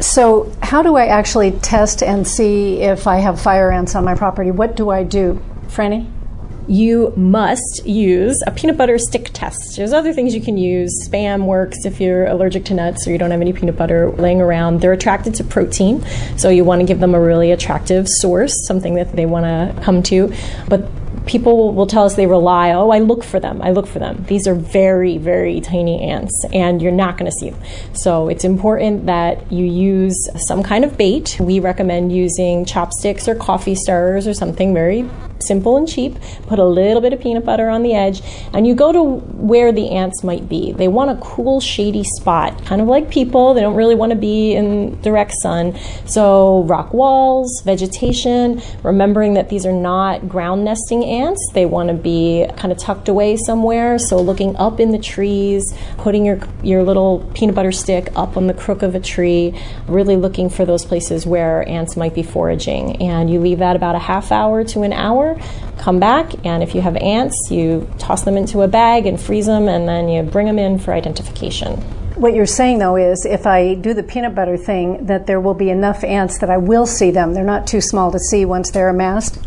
So, 0.00 0.52
how 0.62 0.82
do 0.82 0.94
I 0.94 1.06
actually 1.06 1.50
test 1.50 2.04
and 2.04 2.26
see 2.26 2.82
if 2.82 3.08
I 3.08 3.16
have 3.16 3.40
fire 3.40 3.72
ants 3.72 3.96
on 3.96 4.04
my 4.04 4.14
property? 4.14 4.52
What 4.52 4.76
do 4.76 4.90
I 4.90 5.02
do? 5.02 5.42
Franny? 5.68 6.10
you 6.68 7.14
must 7.16 7.82
use 7.86 8.42
a 8.46 8.50
peanut 8.50 8.76
butter 8.76 8.98
stick 8.98 9.30
test. 9.32 9.76
There's 9.76 9.92
other 9.92 10.12
things 10.12 10.34
you 10.34 10.42
can 10.42 10.58
use. 10.58 11.08
Spam 11.08 11.46
works 11.46 11.86
if 11.86 12.00
you're 12.00 12.26
allergic 12.26 12.66
to 12.66 12.74
nuts 12.74 13.08
or 13.08 13.12
you 13.12 13.18
don't 13.18 13.30
have 13.30 13.40
any 13.40 13.54
peanut 13.54 13.76
butter 13.76 14.10
laying 14.12 14.40
around. 14.40 14.80
They're 14.80 14.92
attracted 14.92 15.34
to 15.36 15.44
protein, 15.44 16.04
so 16.36 16.50
you 16.50 16.64
want 16.64 16.80
to 16.80 16.86
give 16.86 17.00
them 17.00 17.14
a 17.14 17.20
really 17.20 17.50
attractive 17.52 18.06
source, 18.06 18.66
something 18.66 18.94
that 18.94 19.16
they 19.16 19.24
want 19.24 19.46
to 19.46 19.82
come 19.82 20.02
to. 20.04 20.32
But 20.68 20.86
people 21.26 21.72
will 21.72 21.86
tell 21.86 22.04
us 22.04 22.16
they 22.16 22.26
rely, 22.26 22.72
oh, 22.72 22.90
I 22.90 22.98
look 22.98 23.24
for 23.24 23.40
them, 23.40 23.62
I 23.62 23.70
look 23.70 23.86
for 23.86 23.98
them. 23.98 24.24
These 24.28 24.46
are 24.46 24.54
very, 24.54 25.16
very 25.16 25.60
tiny 25.62 26.02
ants, 26.02 26.44
and 26.52 26.82
you're 26.82 26.92
not 26.92 27.16
going 27.16 27.30
to 27.30 27.36
see 27.38 27.50
them. 27.50 27.62
So 27.94 28.28
it's 28.28 28.44
important 28.44 29.06
that 29.06 29.50
you 29.50 29.64
use 29.64 30.28
some 30.46 30.62
kind 30.62 30.84
of 30.84 30.98
bait. 30.98 31.38
We 31.40 31.60
recommend 31.60 32.14
using 32.14 32.66
chopsticks 32.66 33.26
or 33.26 33.34
coffee 33.34 33.74
stirrers 33.74 34.26
or 34.26 34.34
something 34.34 34.74
very 34.74 35.08
simple 35.42 35.76
and 35.76 35.88
cheap. 35.88 36.16
Put 36.46 36.58
a 36.58 36.64
little 36.64 37.00
bit 37.00 37.12
of 37.12 37.20
peanut 37.20 37.44
butter 37.44 37.68
on 37.68 37.82
the 37.82 37.94
edge, 37.94 38.22
and 38.52 38.66
you 38.66 38.74
go 38.74 38.92
to 38.92 39.02
where 39.02 39.72
the 39.72 39.90
ants 39.90 40.22
might 40.22 40.48
be. 40.48 40.72
They 40.72 40.88
want 40.88 41.10
a 41.10 41.16
cool, 41.16 41.60
shady 41.60 42.04
spot, 42.04 42.64
kind 42.64 42.80
of 42.80 42.88
like 42.88 43.10
people. 43.10 43.54
They 43.54 43.60
don't 43.60 43.74
really 43.76 43.94
want 43.94 44.10
to 44.10 44.16
be 44.16 44.54
in 44.54 45.00
direct 45.02 45.32
sun. 45.42 45.78
So, 46.06 46.64
rock 46.64 46.92
walls, 46.92 47.62
vegetation, 47.64 48.60
remembering 48.82 49.34
that 49.34 49.48
these 49.48 49.66
are 49.66 49.72
not 49.72 50.28
ground 50.28 50.64
nesting 50.64 51.04
ants. 51.04 51.40
They 51.54 51.66
want 51.66 51.88
to 51.88 51.94
be 51.94 52.46
kind 52.56 52.72
of 52.72 52.78
tucked 52.78 53.08
away 53.08 53.36
somewhere. 53.36 53.98
So, 53.98 54.20
looking 54.20 54.56
up 54.56 54.80
in 54.80 54.90
the 54.90 54.98
trees, 54.98 55.72
putting 55.98 56.24
your, 56.24 56.40
your 56.62 56.82
little 56.82 57.30
peanut 57.34 57.54
butter 57.54 57.72
stick 57.72 58.10
up 58.16 58.36
on 58.36 58.46
the 58.46 58.54
crook 58.54 58.82
of 58.82 58.94
a 58.94 59.00
tree, 59.00 59.58
really 59.86 60.16
looking 60.16 60.50
for 60.50 60.64
those 60.64 60.84
places 60.84 61.26
where 61.26 61.66
ants 61.68 61.96
might 61.96 62.14
be 62.14 62.22
foraging. 62.22 63.02
And 63.02 63.30
you 63.30 63.40
leave 63.40 63.58
that 63.58 63.76
about 63.76 63.94
a 63.94 63.98
half 63.98 64.32
hour 64.32 64.64
to 64.64 64.82
an 64.82 64.92
hour 64.92 65.27
come 65.78 65.98
back, 65.98 66.32
and 66.44 66.62
if 66.62 66.74
you 66.74 66.80
have 66.80 66.96
ants, 66.96 67.50
you 67.50 67.88
toss 67.98 68.22
them 68.22 68.36
into 68.36 68.62
a 68.62 68.68
bag 68.68 69.06
and 69.06 69.20
freeze 69.20 69.46
them, 69.46 69.68
and 69.68 69.88
then 69.88 70.08
you 70.08 70.22
bring 70.22 70.46
them 70.46 70.58
in 70.58 70.78
for 70.78 70.92
identification. 70.92 71.80
What 72.14 72.34
you're 72.34 72.46
saying, 72.46 72.78
though, 72.78 72.96
is 72.96 73.24
if 73.24 73.46
I 73.46 73.74
do 73.74 73.94
the 73.94 74.02
peanut 74.02 74.34
butter 74.34 74.56
thing, 74.56 75.06
that 75.06 75.26
there 75.26 75.40
will 75.40 75.54
be 75.54 75.70
enough 75.70 76.04
ants 76.04 76.38
that 76.38 76.50
I 76.50 76.56
will 76.56 76.86
see 76.86 77.10
them. 77.10 77.32
They're 77.32 77.44
not 77.44 77.66
too 77.66 77.80
small 77.80 78.10
to 78.12 78.18
see 78.18 78.44
once 78.44 78.70
they're 78.70 78.88
amassed? 78.88 79.38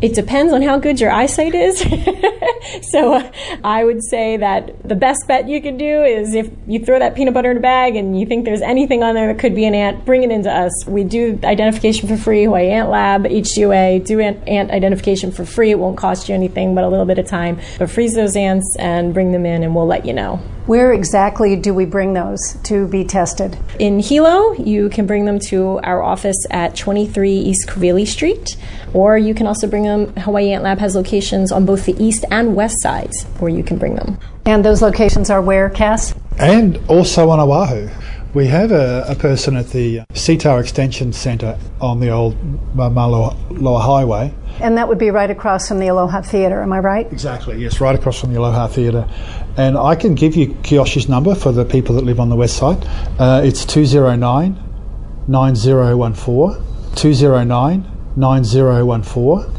It 0.00 0.14
depends 0.14 0.52
on 0.52 0.62
how 0.62 0.78
good 0.78 1.00
your 1.00 1.10
eyesight 1.10 1.54
is. 1.54 1.80
so 2.90 3.30
I 3.64 3.84
would 3.84 4.02
say 4.04 4.36
that 4.36 4.88
the 4.88 4.94
best 4.94 5.26
bet 5.26 5.48
you 5.48 5.60
can 5.60 5.76
do 5.76 6.02
is 6.04 6.34
if 6.34 6.50
you 6.66 6.84
throw 6.84 6.98
that 6.98 7.16
peanut 7.16 7.34
butter 7.34 7.50
in 7.50 7.56
a 7.56 7.60
bag 7.60 7.96
and 7.96 8.18
you 8.18 8.26
think 8.26 8.44
there's 8.44 8.62
anything 8.62 9.02
on 9.02 9.14
there 9.14 9.32
that 9.32 9.40
could 9.40 9.54
be 9.54 9.64
an 9.64 9.74
ant, 9.74 10.04
bring 10.04 10.22
it 10.22 10.30
into 10.30 10.50
us. 10.50 10.86
We 10.86 11.04
do 11.04 11.38
identification 11.42 12.08
for 12.08 12.16
free, 12.16 12.44
Hawaii 12.44 12.68
Ant 12.68 12.90
Lab, 12.90 13.24
HGOA, 13.24 14.04
do 14.04 14.20
ant 14.20 14.70
identification 14.70 15.32
for 15.32 15.44
free. 15.44 15.70
It 15.70 15.78
won't 15.78 15.98
cost 15.98 16.28
you 16.28 16.34
anything 16.34 16.74
but 16.74 16.84
a 16.84 16.88
little 16.88 17.06
bit 17.06 17.18
of 17.18 17.26
time. 17.26 17.58
But 17.78 17.90
freeze 17.90 18.14
those 18.14 18.36
ants 18.36 18.76
and 18.78 19.12
bring 19.12 19.32
them 19.32 19.44
in 19.46 19.62
and 19.62 19.74
we'll 19.74 19.86
let 19.86 20.06
you 20.06 20.12
know. 20.12 20.40
Where 20.68 20.92
exactly 20.92 21.56
do 21.56 21.72
we 21.72 21.86
bring 21.86 22.12
those 22.12 22.58
to 22.64 22.86
be 22.88 23.02
tested? 23.02 23.56
In 23.78 24.00
Hilo, 24.00 24.52
you 24.52 24.90
can 24.90 25.06
bring 25.06 25.24
them 25.24 25.38
to 25.48 25.80
our 25.82 26.02
office 26.02 26.36
at 26.50 26.76
23 26.76 27.32
East 27.32 27.66
Kawili 27.66 28.06
Street, 28.06 28.54
or 28.92 29.16
you 29.16 29.32
can 29.32 29.46
also 29.46 29.66
bring 29.66 29.84
them. 29.84 30.14
Hawaii 30.16 30.52
Ant 30.52 30.62
Lab 30.62 30.78
has 30.78 30.94
locations 30.94 31.52
on 31.52 31.64
both 31.64 31.86
the 31.86 31.96
east 31.98 32.26
and 32.30 32.54
west 32.54 32.82
sides 32.82 33.24
where 33.38 33.50
you 33.50 33.62
can 33.62 33.78
bring 33.78 33.94
them. 33.94 34.18
And 34.44 34.62
those 34.62 34.82
locations 34.82 35.30
are 35.30 35.40
where, 35.40 35.70
Cas? 35.70 36.14
And 36.36 36.78
also 36.86 37.30
on 37.30 37.40
Oahu. 37.40 37.88
We 38.34 38.46
have 38.48 38.72
a, 38.72 39.06
a 39.08 39.14
person 39.14 39.56
at 39.56 39.68
the 39.68 40.00
CTAHR 40.12 40.60
Extension 40.60 41.14
Centre 41.14 41.58
on 41.80 41.98
the 41.98 42.10
old 42.10 42.36
Mamalahoa 42.76 43.80
Highway. 43.80 44.34
And 44.60 44.76
that 44.76 44.86
would 44.86 44.98
be 44.98 45.10
right 45.10 45.30
across 45.30 45.68
from 45.68 45.78
the 45.78 45.86
Aloha 45.86 46.20
Theatre, 46.20 46.60
am 46.60 46.70
I 46.74 46.80
right? 46.80 47.10
Exactly, 47.10 47.56
yes, 47.58 47.80
right 47.80 47.94
across 47.94 48.20
from 48.20 48.34
the 48.34 48.38
Aloha 48.38 48.66
Theatre. 48.66 49.08
And 49.56 49.78
I 49.78 49.94
can 49.94 50.14
give 50.14 50.36
you 50.36 50.48
Kiyoshi's 50.48 51.08
number 51.08 51.34
for 51.34 51.52
the 51.52 51.64
people 51.64 51.94
that 51.94 52.04
live 52.04 52.20
on 52.20 52.28
the 52.28 52.36
west 52.36 52.58
side. 52.58 52.84
Uh, 53.18 53.40
it's 53.42 53.64
209 53.64 54.62
9014. 55.26 56.64
209 56.96 58.12
9014 58.16 59.54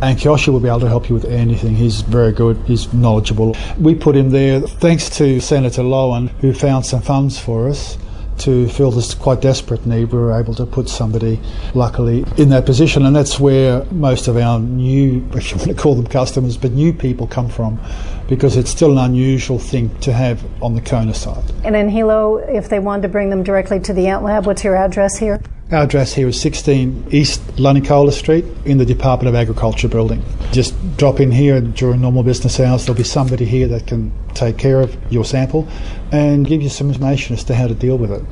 and 0.00 0.16
Kiyoshi 0.16 0.48
will 0.48 0.60
be 0.60 0.68
able 0.68 0.80
to 0.80 0.88
help 0.88 1.08
you 1.08 1.14
with 1.14 1.24
anything. 1.24 1.74
He's 1.74 2.02
very 2.02 2.32
good, 2.32 2.56
he's 2.66 2.92
knowledgeable. 2.92 3.56
We 3.78 3.94
put 3.96 4.16
him 4.16 4.30
there 4.30 4.60
thanks 4.60 5.10
to 5.18 5.40
Senator 5.40 5.82
Lowen, 5.82 6.28
who 6.40 6.52
found 6.52 6.86
some 6.86 7.02
funds 7.02 7.38
for 7.38 7.68
us 7.68 7.98
to 8.40 8.68
fill 8.68 8.90
this 8.90 9.14
quite 9.14 9.40
desperate 9.40 9.86
need, 9.86 10.12
we 10.12 10.18
were 10.18 10.38
able 10.38 10.54
to 10.54 10.66
put 10.66 10.88
somebody, 10.88 11.40
luckily, 11.74 12.24
in 12.36 12.48
that 12.50 12.66
position. 12.66 13.04
And 13.04 13.14
that's 13.14 13.38
where 13.40 13.84
most 13.86 14.28
of 14.28 14.36
our 14.36 14.58
new, 14.58 15.10
you 15.34 15.56
want 15.56 15.68
to 15.68 15.74
call 15.74 15.94
them 15.94 16.06
customers, 16.06 16.56
but 16.56 16.72
new 16.72 16.92
people 16.92 17.26
come 17.26 17.48
from, 17.48 17.80
because 18.28 18.56
it's 18.56 18.70
still 18.70 18.92
an 18.92 18.98
unusual 18.98 19.58
thing 19.58 19.96
to 20.00 20.12
have 20.12 20.44
on 20.62 20.74
the 20.74 20.80
Kona 20.80 21.14
side. 21.14 21.44
And 21.64 21.76
in 21.76 21.88
Hilo, 21.88 22.36
if 22.36 22.68
they 22.68 22.78
wanted 22.78 23.02
to 23.02 23.08
bring 23.08 23.30
them 23.30 23.42
directly 23.42 23.80
to 23.80 23.92
the 23.92 24.06
Ant 24.06 24.24
Lab, 24.24 24.46
what's 24.46 24.64
your 24.64 24.76
address 24.76 25.16
here? 25.18 25.40
Our 25.70 25.82
address 25.82 26.14
here 26.14 26.28
is 26.28 26.40
16 26.40 27.08
East 27.10 27.42
Lanikaula 27.56 28.10
Street 28.12 28.46
in 28.64 28.78
the 28.78 28.86
Department 28.86 29.28
of 29.28 29.34
Agriculture 29.34 29.86
building. 29.86 30.24
Just 30.50 30.74
drop 30.96 31.20
in 31.20 31.30
here 31.30 31.60
during 31.60 32.00
normal 32.00 32.22
business 32.22 32.58
hours. 32.58 32.86
There'll 32.86 32.96
be 32.96 33.04
somebody 33.04 33.44
here 33.44 33.68
that 33.68 33.86
can 33.86 34.10
take 34.32 34.56
care 34.56 34.80
of 34.80 34.96
your 35.12 35.26
sample 35.26 35.68
and 36.10 36.46
give 36.46 36.62
you 36.62 36.70
some 36.70 36.88
information 36.88 37.36
as 37.36 37.44
to 37.44 37.54
how 37.54 37.66
to 37.66 37.74
deal 37.74 37.98
with 37.98 38.10
it. 38.10 38.24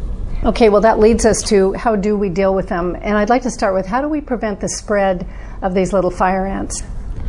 Okay, 0.44 0.70
well, 0.70 0.80
that 0.80 0.98
leads 0.98 1.26
us 1.26 1.42
to 1.42 1.74
how 1.74 1.94
do 1.94 2.16
we 2.16 2.30
deal 2.30 2.54
with 2.54 2.70
them? 2.70 2.96
And 3.02 3.18
I'd 3.18 3.28
like 3.28 3.42
to 3.42 3.50
start 3.50 3.74
with 3.74 3.84
how 3.84 4.00
do 4.00 4.08
we 4.08 4.22
prevent 4.22 4.60
the 4.60 4.68
spread 4.70 5.28
of 5.60 5.74
these 5.74 5.92
little 5.92 6.10
fire 6.10 6.46
ants? 6.46 6.84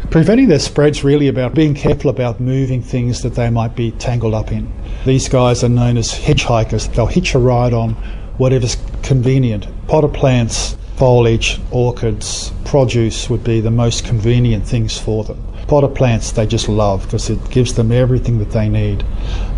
Preventing 0.10 0.48
their 0.48 0.60
spread's 0.60 1.04
really 1.04 1.28
about 1.28 1.54
being 1.54 1.74
careful 1.74 2.10
about 2.10 2.40
moving 2.40 2.82
things 2.82 3.24
that 3.24 3.36
they 3.36 3.50
might 3.50 3.76
be 3.76 3.92
tangled 3.92 4.34
up 4.34 4.54
in. 4.54 4.72
These 5.06 5.28
guys 5.28 5.66
are 5.66 5.70
known 5.70 5.98
as 5.98 6.14
hitchhikers. 6.14 6.94
They'll 6.96 7.08
hitch 7.08 7.36
a 7.36 7.40
ride 7.40 7.74
on 7.74 7.98
whatever's 8.38 8.78
convenient. 9.04 9.68
Potted 9.88 10.14
plants, 10.14 10.78
foliage, 10.96 11.60
orchids, 11.72 12.52
produce 12.66 13.30
would 13.30 13.44
be 13.44 13.62
the 13.62 13.72
most 13.72 14.06
convenient 14.06 14.66
things 14.66 14.98
for 14.98 15.24
them. 15.24 15.42
Potted 15.68 15.96
plants 15.96 16.32
they 16.32 16.48
just 16.48 16.70
love 16.70 17.04
because 17.04 17.30
it 17.30 17.50
gives 17.50 17.74
them 17.74 17.92
everything 17.92 18.40
that 18.40 18.52
they 18.52 18.70
need. 18.70 19.04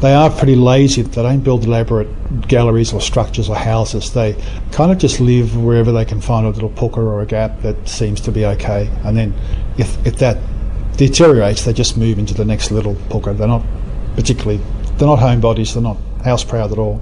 They 0.01 0.13
are 0.13 0.29
pretty 0.29 0.55
lazy. 0.55 1.03
They 1.03 1.21
don't 1.21 1.41
build 1.41 1.65
elaborate 1.65 2.47
galleries 2.47 2.93
or 2.93 3.01
structures 3.01 3.47
or 3.47 3.55
houses. 3.55 4.11
They 4.13 4.35
kind 4.71 4.91
of 4.91 4.97
just 4.97 5.19
live 5.19 5.55
wherever 5.55 5.91
they 5.91 6.05
can 6.05 6.19
find 6.19 6.47
a 6.47 6.49
little 6.49 6.69
puka 6.69 6.99
or 6.99 7.21
a 7.21 7.25
gap 7.25 7.61
that 7.61 7.87
seems 7.87 8.21
to 8.21 8.31
be 8.31 8.45
okay. 8.45 8.89
And 9.03 9.15
then 9.15 9.33
if, 9.77 10.03
if 10.05 10.17
that 10.17 10.37
deteriorates, 10.97 11.63
they 11.65 11.73
just 11.73 11.95
move 11.95 12.17
into 12.17 12.33
the 12.33 12.45
next 12.45 12.71
little 12.71 12.95
puka. 13.11 13.33
They're 13.33 13.47
not 13.47 13.63
particularly, 14.15 14.57
they're 14.97 15.07
not 15.07 15.19
homebodies. 15.19 15.73
They're 15.73 15.83
not 15.83 15.97
house 16.23 16.43
proud 16.43 16.71
at 16.71 16.77
all. 16.77 17.01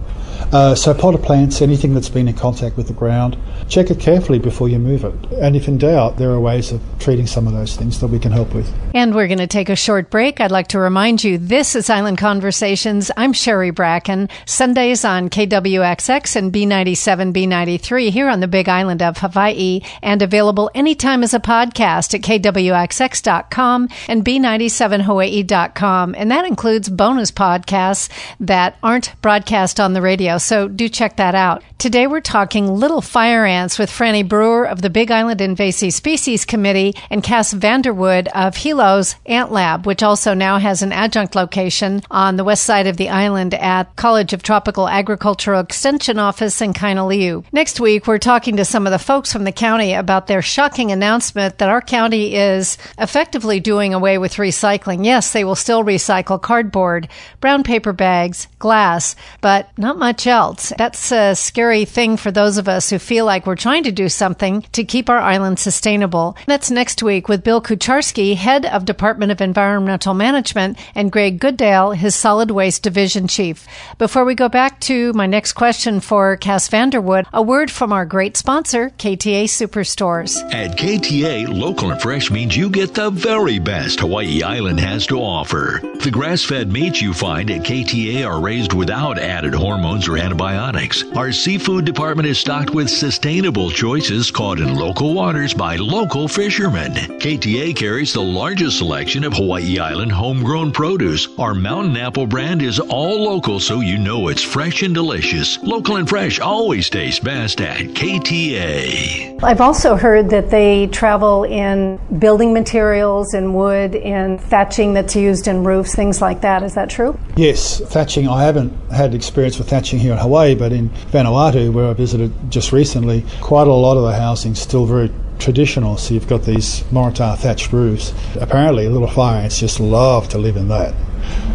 Uh, 0.51 0.75
so 0.75 0.93
potted 0.93 1.21
plants, 1.23 1.61
anything 1.61 1.93
that's 1.93 2.09
been 2.09 2.27
in 2.27 2.35
contact 2.35 2.77
with 2.77 2.87
the 2.87 2.93
ground, 2.93 3.37
check 3.67 3.89
it 3.89 3.99
carefully 3.99 4.39
before 4.39 4.69
you 4.69 4.79
move 4.79 5.03
it. 5.03 5.13
And 5.33 5.55
if 5.55 5.67
in 5.67 5.77
doubt, 5.77 6.17
there 6.17 6.29
are 6.31 6.39
ways 6.39 6.71
of 6.71 6.81
treating 6.99 7.27
some 7.27 7.47
of 7.47 7.53
those 7.53 7.75
things 7.75 7.99
that 7.99 8.07
we 8.07 8.19
can 8.19 8.31
help 8.31 8.53
with. 8.53 8.71
And 8.93 9.13
we're 9.13 9.27
going 9.27 9.39
to 9.39 9.47
take 9.47 9.69
a 9.69 9.75
short 9.75 10.09
break. 10.09 10.39
I'd 10.39 10.51
like 10.51 10.69
to 10.69 10.79
remind 10.79 11.23
you 11.23 11.37
this 11.37 11.75
is 11.75 11.89
Island 11.89 12.17
Conversations. 12.17 13.11
I'm 13.17 13.33
Sherry 13.33 13.71
Bracken. 13.71 14.29
Sundays 14.45 15.03
on 15.03 15.29
KWXX 15.29 16.35
and 16.35 16.53
B97, 16.53 17.33
B93 17.33 18.09
here 18.09 18.29
on 18.29 18.39
the 18.39 18.47
Big 18.47 18.69
Island 18.69 19.01
of 19.01 19.17
Hawaii 19.17 19.81
and 20.01 20.21
available 20.21 20.71
anytime 20.73 21.23
as 21.23 21.33
a 21.33 21.39
podcast 21.39 22.13
at 22.13 22.21
KWXX.com 22.21 23.89
and 24.07 24.23
B97Hawaii.com. 24.23 26.15
And 26.17 26.31
that 26.31 26.45
includes 26.45 26.89
bonus 26.89 27.31
podcasts 27.31 28.09
that 28.39 28.77
aren't 28.81 29.06
broadcast 29.21 29.79
on 29.79 29.93
the 29.93 30.01
radio, 30.01 30.37
so 30.37 30.67
do 30.67 30.89
check 30.89 31.17
that 31.17 31.35
out. 31.35 31.63
Today 31.77 32.07
we're 32.07 32.21
talking 32.21 32.67
little 32.67 33.01
fire 33.01 33.45
ants 33.45 33.77
with 33.77 33.91
Franny 33.91 34.27
Brewer 34.27 34.65
of 34.65 34.81
the 34.81 34.89
Big 34.89 35.11
Island 35.11 35.41
Invasive 35.41 35.93
Species 35.93 36.43
Committee 36.43 36.95
and 37.11 37.21
Cas 37.21 37.53
Vanderwoude 37.53 38.27
of 38.29 38.57
Hilo's 38.57 39.15
Ant 39.27 39.51
Lab, 39.51 39.85
which 39.85 40.01
also 40.01 40.33
now 40.33 40.57
has 40.57 40.81
an 40.81 40.91
adjunct 40.91 41.35
location 41.35 42.01
on 42.09 42.35
the 42.35 42.43
west 42.43 42.63
side 42.63 42.87
of 42.87 42.97
the 42.97 43.09
island 43.09 43.53
at 43.53 43.95
College 43.95 44.33
of 44.33 44.41
Tropical 44.41 44.89
Agricultural 44.89 45.61
Extension 45.61 46.17
Office 46.17 46.61
in 46.61 46.73
Kainaliu. 46.73 47.45
Next 47.51 47.79
week, 47.79 48.07
we're 48.07 48.17
talking 48.17 48.57
to 48.57 48.65
some 48.65 48.87
of 48.87 48.91
the 48.91 48.97
folks 48.97 49.31
from 49.31 49.43
the 49.43 49.51
county 49.51 49.93
about 49.93 50.25
their 50.25 50.41
shocking 50.41 50.91
announcement 50.91 51.59
that 51.59 51.69
our 51.69 51.81
county 51.81 52.35
is 52.35 52.79
effectively 52.97 53.59
doing 53.59 53.93
away 53.93 54.17
with 54.17 54.33
recycling. 54.35 55.05
Yes, 55.05 55.31
they 55.31 55.43
will 55.43 55.55
still 55.55 55.83
recycle 55.83 56.41
cardboard, 56.41 57.07
brown 57.39 57.61
paper 57.61 57.93
bags, 57.93 58.47
glass, 58.57 58.96
but 59.41 59.69
not 59.77 59.97
much 59.97 60.27
else. 60.27 60.73
That's 60.77 61.11
a 61.11 61.35
scary 61.35 61.85
thing 61.85 62.17
for 62.17 62.31
those 62.31 62.57
of 62.57 62.67
us 62.67 62.89
who 62.89 62.99
feel 62.99 63.25
like 63.25 63.45
we're 63.45 63.55
trying 63.55 63.83
to 63.83 63.91
do 63.91 64.09
something 64.09 64.63
to 64.73 64.83
keep 64.83 65.09
our 65.09 65.19
island 65.19 65.59
sustainable. 65.59 66.35
That's 66.45 66.71
next 66.71 67.03
week 67.03 67.27
with 67.27 67.43
Bill 67.43 67.61
Kucharski, 67.61 68.35
head 68.35 68.65
of 68.65 68.85
Department 68.85 69.31
of 69.31 69.41
Environmental 69.41 70.13
Management, 70.13 70.77
and 70.95 71.11
Greg 71.11 71.39
Goodale, 71.39 71.91
his 71.91 72.15
solid 72.15 72.51
waste 72.51 72.83
division 72.83 73.27
chief. 73.27 73.67
Before 73.97 74.25
we 74.25 74.35
go 74.35 74.49
back 74.49 74.79
to 74.81 75.13
my 75.13 75.25
next 75.25 75.53
question 75.53 75.99
for 75.99 76.37
Cas 76.37 76.69
Vanderwoude, 76.69 77.25
a 77.33 77.41
word 77.41 77.71
from 77.71 77.91
our 77.91 78.05
great 78.05 78.37
sponsor, 78.37 78.91
KTA 78.97 79.45
Superstores. 79.45 80.37
At 80.53 80.77
KTA, 80.77 81.47
local 81.47 81.91
and 81.91 82.01
fresh 82.01 82.31
means 82.31 82.55
you 82.55 82.69
get 82.69 82.93
the 82.93 83.09
very 83.09 83.59
best 83.59 83.99
Hawaii 83.99 84.43
Island 84.43 84.79
has 84.79 85.05
to 85.07 85.19
offer. 85.19 85.79
The 86.03 86.11
grass 86.11 86.43
fed 86.43 86.71
meats 86.71 87.01
you 87.01 87.13
find 87.13 87.49
at 87.51 87.63
KTA 87.63 88.27
are 88.27 88.41
raised 88.41 88.73
without 88.87 89.19
added 89.19 89.53
hormones 89.53 90.07
or 90.07 90.17
antibiotics. 90.17 91.03
Our 91.13 91.33
seafood 91.33 91.83
department 91.83 92.29
is 92.29 92.39
stocked 92.39 92.69
with 92.69 92.89
sustainable 92.89 93.69
choices 93.69 94.31
caught 94.31 94.61
in 94.61 94.75
local 94.75 95.13
waters 95.13 95.53
by 95.53 95.75
local 95.75 96.29
fishermen. 96.29 96.93
KTA 96.93 97.75
carries 97.75 98.13
the 98.13 98.21
largest 98.21 98.77
selection 98.77 99.25
of 99.25 99.33
Hawaii 99.33 99.77
Island 99.77 100.13
homegrown 100.13 100.71
produce. 100.71 101.27
Our 101.37 101.53
mountain 101.53 101.97
apple 101.97 102.27
brand 102.27 102.61
is 102.61 102.79
all 102.79 103.25
local 103.25 103.59
so 103.59 103.81
you 103.81 103.97
know 103.97 104.29
it's 104.29 104.41
fresh 104.41 104.81
and 104.83 104.93
delicious. 104.93 105.61
Local 105.61 105.97
and 105.97 106.07
fresh 106.07 106.39
always 106.39 106.89
tastes 106.89 107.19
best 107.19 107.59
at 107.59 107.87
KTA. 107.87 109.43
I've 109.43 109.59
also 109.59 109.97
heard 109.97 110.29
that 110.29 110.49
they 110.49 110.87
travel 110.87 111.43
in 111.43 111.99
building 112.19 112.53
materials 112.53 113.33
and 113.33 113.53
wood 113.53 113.97
and 113.97 114.39
thatching 114.39 114.93
that's 114.93 115.13
used 115.13 115.49
in 115.49 115.65
roofs, 115.65 115.93
things 115.93 116.21
like 116.21 116.39
that. 116.39 116.63
Is 116.63 116.75
that 116.75 116.89
true? 116.89 117.19
Yes, 117.35 117.81
thatching. 117.81 118.29
I 118.29 118.43
haven't 118.45 118.76
had 118.91 119.13
experience 119.13 119.57
with 119.57 119.69
thatching 119.69 119.99
here 119.99 120.13
in 120.13 120.17
Hawaii, 120.17 120.55
but 120.55 120.71
in 120.71 120.89
Vanuatu, 121.11 121.71
where 121.73 121.87
I 121.87 121.93
visited 121.93 122.31
just 122.49 122.71
recently, 122.71 123.25
quite 123.41 123.67
a 123.67 123.73
lot 123.73 123.97
of 123.97 124.03
the 124.03 124.15
housing's 124.15 124.59
still 124.59 124.85
very 124.85 125.11
traditional. 125.39 125.97
So 125.97 126.13
you've 126.13 126.27
got 126.27 126.43
these 126.43 126.83
Moritar 126.91 127.37
thatched 127.37 127.71
roofs. 127.73 128.13
Apparently, 128.39 128.87
little 128.87 129.07
fire 129.07 129.41
ants 129.41 129.59
just 129.59 129.79
love 129.79 130.29
to 130.29 130.37
live 130.37 130.57
in 130.57 130.67
that. 130.69 130.93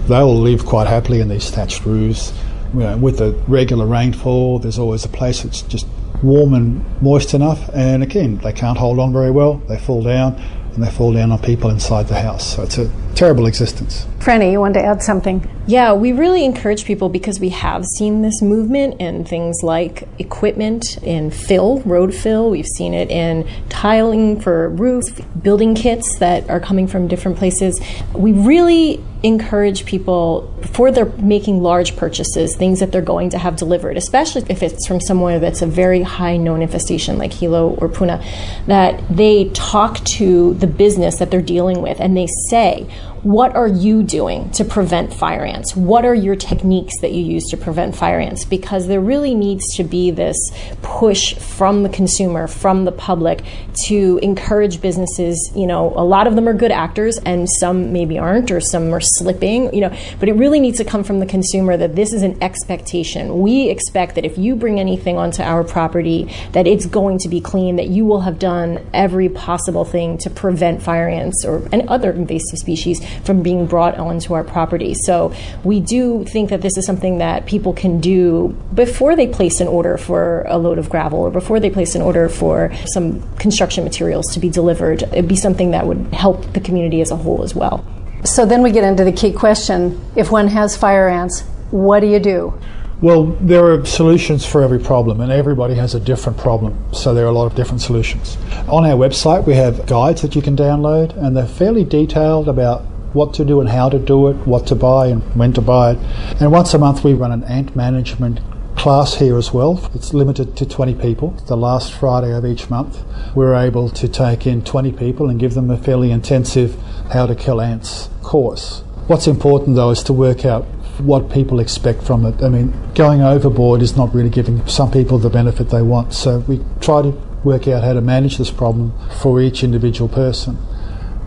They 0.09 0.21
will 0.21 0.39
live 0.39 0.67
quite 0.67 0.87
happily 0.87 1.21
in 1.21 1.29
these 1.29 1.51
thatched 1.51 1.85
roofs. 1.85 2.33
You 2.75 2.81
know, 2.81 2.97
with 2.97 3.19
the 3.19 3.33
regular 3.49 3.87
rainfall, 3.87 4.59
there's 4.59 4.79
always 4.79 5.05
a 5.05 5.09
place 5.09 5.43
that's 5.43 5.63
just 5.63 5.87
warm 6.23 6.55
and 6.55 7.03
moist 7.03 7.35
enough. 7.35 7.69
And 7.75 8.03
again, 8.03 8.39
they 8.39 8.53
can't 8.53 8.79
hold 8.79 8.99
on 8.99 9.13
very 9.13 9.31
well. 9.31 9.55
They 9.69 9.79
fall 9.79 10.03
down 10.03 10.41
and 10.75 10.83
they 10.83 10.91
fall 10.91 11.13
down 11.13 11.33
on 11.33 11.39
people 11.41 11.71
inside 11.71 12.09
the 12.09 12.21
house. 12.21 12.57
So 12.57 12.63
it's 12.63 12.79
a 12.79 12.91
terrible 13.15 13.47
existence. 13.47 14.07
Franny, 14.23 14.53
you 14.53 14.61
wanted 14.61 14.75
to 14.75 14.87
add 14.87 15.03
something? 15.03 15.51
Yeah, 15.67 15.95
we 15.95 16.13
really 16.13 16.45
encourage 16.45 16.85
people 16.85 17.09
because 17.09 17.41
we 17.41 17.49
have 17.49 17.85
seen 17.85 18.23
this 18.23 18.41
movement 18.41 19.01
in 19.01 19.25
things 19.25 19.65
like 19.65 20.07
equipment 20.21 21.03
in 21.03 21.33
fill, 21.33 21.81
road 21.81 22.15
fill. 22.15 22.49
We've 22.49 22.65
seen 22.65 22.95
it 22.95 23.11
in 23.11 23.49
tiling 23.69 24.41
for 24.41 24.69
roofs, 24.69 25.11
building 25.11 25.75
kits 25.75 26.21
that 26.21 26.49
are 26.49 26.61
coming 26.61 26.87
from 26.87 27.09
different 27.09 27.37
places. 27.37 27.81
We 28.15 28.31
really 28.33 29.03
encourage 29.25 29.87
people 29.87 30.53
before 30.61 30.91
they're 30.91 31.07
making 31.17 31.63
large 31.63 31.97
purchases, 31.97 32.57
things 32.57 32.81
that 32.81 32.93
they're 32.93 33.03
going 33.03 33.31
to 33.31 33.39
have 33.39 33.57
delivered, 33.57 33.97
especially 33.97 34.45
if 34.49 34.63
it's 34.63 34.87
from 34.87 35.01
somewhere 35.01 35.39
that's 35.39 35.63
a 35.63 35.67
very 35.67 36.03
high 36.03 36.37
known 36.37 36.63
infestation 36.63 37.19
like 37.19 37.33
Hilo 37.33 37.75
or 37.75 37.89
Puna, 37.89 38.23
that 38.67 39.01
they 39.09 39.49
talk 39.51 39.99
to 40.05 40.55
the 40.55 40.67
business 40.67 41.19
that 41.19 41.31
they're 41.31 41.43
dealing 41.43 41.83
with 41.83 42.01
and 42.01 42.17
they 42.17 42.29
say, 42.49 42.89
what 43.23 43.55
are 43.55 43.69
you 43.69 44.03
doing 44.03 44.51
to 44.51 44.65
prevent 44.65 45.15
fire 45.15 45.45
ants? 45.45 45.77
What 45.77 46.05
are 46.05 46.15
your 46.15 46.35
techniques 46.35 47.01
that 47.03 47.13
you 47.13 47.23
use 47.23 47.45
to 47.51 47.57
prevent 47.57 47.95
fire 47.95 48.19
ants? 48.19 48.45
Because 48.45 48.89
there 48.89 49.01
really 49.01 49.33
needs 49.33 49.77
to 49.77 49.85
be 49.85 50.11
this 50.11 50.37
push 50.83 51.35
from 51.35 51.85
the 51.85 51.89
consumer, 51.89 52.49
from 52.49 52.85
the 52.85 52.91
public, 52.91 53.45
to 53.85 54.19
encourage 54.23 54.81
businesses. 54.81 55.53
You 55.55 55.69
know, 55.69 55.93
a 55.95 56.03
lot 56.05 56.27
of 56.27 56.35
them 56.35 56.49
are 56.49 56.53
good 56.53 56.73
actors, 56.73 57.19
and 57.19 57.49
some 57.49 57.93
maybe 57.93 58.19
aren't, 58.19 58.51
or 58.51 58.61
some 58.61 58.93
are 58.93 59.01
slipping. 59.01 59.73
You 59.73 59.83
know, 59.83 59.97
but 60.19 60.29
it 60.29 60.33
really 60.33 60.59
needs 60.59 60.79
to 60.79 60.85
come 60.85 61.05
from 61.05 61.21
the 61.21 61.27
consumer 61.27 61.77
that 61.77 61.95
this 61.95 62.13
is 62.13 62.23
an 62.23 62.43
expectation. 62.43 63.41
We 63.41 63.71
expect 63.71 64.17
that 64.17 64.25
if 64.25 64.37
you 64.37 64.57
bring 64.57 64.81
anything 64.81 65.17
onto 65.17 65.43
our 65.43 65.63
property, 65.63 66.35
that 66.53 66.67
it's 66.67 66.87
going 66.87 67.19
to 67.19 67.29
be 67.29 67.41
clean, 67.41 67.77
that 67.77 67.87
you 67.87 68.05
will 68.05 68.23
have 68.23 68.41
done 68.41 68.85
every 68.93 69.29
possible 69.29 69.85
thing 69.85 70.19
to 70.19 70.31
prevent 70.31 70.83
fire 70.83 71.09
ants 71.09 71.45
or 71.45 71.69
and 71.71 71.89
other 71.89 72.11
invasive 72.11 72.59
species 72.59 73.01
from 73.25 73.43
being 73.43 73.67
brought 73.67 73.99
onto 73.99 74.35
our 74.35 74.45
property. 74.45 74.95
So 74.95 75.35
we 75.65 75.81
do 75.81 76.25
think 76.25 76.51
that 76.51 76.63
this 76.63 76.77
is 76.77 76.87
something 76.87 77.19
that 77.19 77.47
people 77.47 77.73
can 77.73 78.01
do 78.01 78.57
before 78.75 79.17
they 79.17 79.27
place 79.27 79.61
an 79.61 79.69
order 79.69 79.97
for 79.97 80.43
a 80.49 80.59
load 80.59 80.79
of 80.79 80.91
gravel 80.91 81.21
or 81.21 81.31
before 81.31 81.61
they 81.61 81.71
place 81.71 81.95
an 81.95 82.03
order 82.03 82.29
for 82.29 82.73
some 82.87 83.23
construction 83.37 83.85
materials 83.85 84.27
to 84.35 84.41
be 84.41 84.49
delivered. 84.49 85.03
It'd 85.05 85.29
be 85.29 85.37
something 85.37 85.73
that 85.73 85.87
would 85.87 86.13
help 86.13 86.53
the 86.53 86.61
community 86.61 87.01
as 87.01 87.11
a 87.11 87.17
whole 87.17 87.43
as 87.43 87.55
well. 87.55 87.85
So 88.25 88.47
then 88.47 88.63
we 88.63 88.71
get 88.71 88.85
into 88.85 89.05
the 89.05 89.13
key 89.13 89.33
question 89.33 90.01
if 90.15 90.31
one 90.31 90.49
has 90.49 90.77
fire 90.77 91.09
ants, 91.09 91.43
what 91.71 92.01
do 92.01 92.07
you 92.07 92.21
do? 92.21 92.55
Well, 93.01 93.25
there 93.41 93.65
are 93.67 93.85
solutions 93.85 94.47
for 94.47 94.63
every 94.63 94.79
problem, 94.79 95.21
and 95.21 95.33
everybody 95.33 95.75
has 95.75 95.97
a 95.97 95.99
different 95.99 96.39
problem, 96.39 96.79
so 96.93 97.13
there 97.13 97.25
are 97.25 97.29
a 97.29 97.33
lot 97.33 97.47
of 97.47 97.57
different 97.57 97.81
solutions. 97.81 98.39
On 98.69 98.85
our 98.85 98.97
website, 98.97 99.45
we 99.45 99.55
have 99.55 99.87
guides 99.87 100.23
that 100.23 100.37
you 100.37 100.43
can 100.43 100.55
download, 100.55 101.17
and 101.17 101.37
they're 101.37 101.45
fairly 101.45 101.83
detailed 101.83 102.49
about 102.49 102.85
what 103.13 103.35
to 103.35 103.45
do 103.45 103.61
and 103.61 103.69
how 103.69 103.89
to 103.89 103.99
do 103.99 104.29
it, 104.29 104.35
what 104.47 104.67
to 104.69 104.75
buy 104.75 105.09
and 105.09 105.23
when 105.37 105.53
to 105.53 105.61
buy 105.61 105.93
it. 105.93 105.99
And 106.41 106.51
once 106.51 106.75
a 106.75 106.79
month, 106.79 107.05
we 107.05 107.15
run 107.15 107.33
an 107.33 107.45
ant 107.45 107.77
management 107.77 108.41
class 108.77 109.15
here 109.15 109.37
as 109.37 109.53
well. 109.53 109.89
It's 109.95 110.13
limited 110.13 110.57
to 110.57 110.67
20 110.67 110.95
people. 110.95 111.31
The 111.47 111.57
last 111.57 111.93
Friday 111.93 112.33
of 112.33 112.45
each 112.45 112.69
month, 112.71 113.03
we're 113.35 113.55
able 113.55 113.89
to 113.91 114.09
take 114.09 114.47
in 114.47 114.65
20 114.65 114.93
people 114.93 115.29
and 115.29 115.39
give 115.39 115.55
them 115.55 115.71
a 115.71 115.77
fairly 115.77 116.11
intensive 116.11 116.77
how 117.13 117.27
to 117.27 117.35
kill 117.35 117.61
ants 117.61 118.09
course. 118.23 118.81
What's 119.07 119.27
important 119.27 119.77
though 119.77 119.91
is 119.91 120.03
to 120.05 120.13
work 120.13 120.45
out 120.45 120.65
what 120.99 121.31
people 121.31 121.61
expect 121.61 122.03
from 122.03 122.25
it. 122.27 122.43
I 122.43 122.49
mean, 122.49 122.73
going 122.95 123.23
overboard 123.23 123.83
is 123.83 123.97
not 123.97 124.15
really 124.15 124.31
giving 124.31 124.67
some 124.67 124.91
people 124.91 125.19
the 125.19 125.31
benefit 125.31 125.71
they 125.71 125.83
want. 125.83 126.15
So 126.15 126.41
we 126.41 126.61
try 126.81 127.03
to 127.03 127.11
work 127.45 127.67
out 127.69 127.83
how 127.83 127.93
to 127.93 128.01
manage 128.01 128.39
this 128.39 128.51
problem 128.51 128.93
for 129.21 129.41
each 129.41 129.65
individual 129.65 130.09
person 130.09 130.57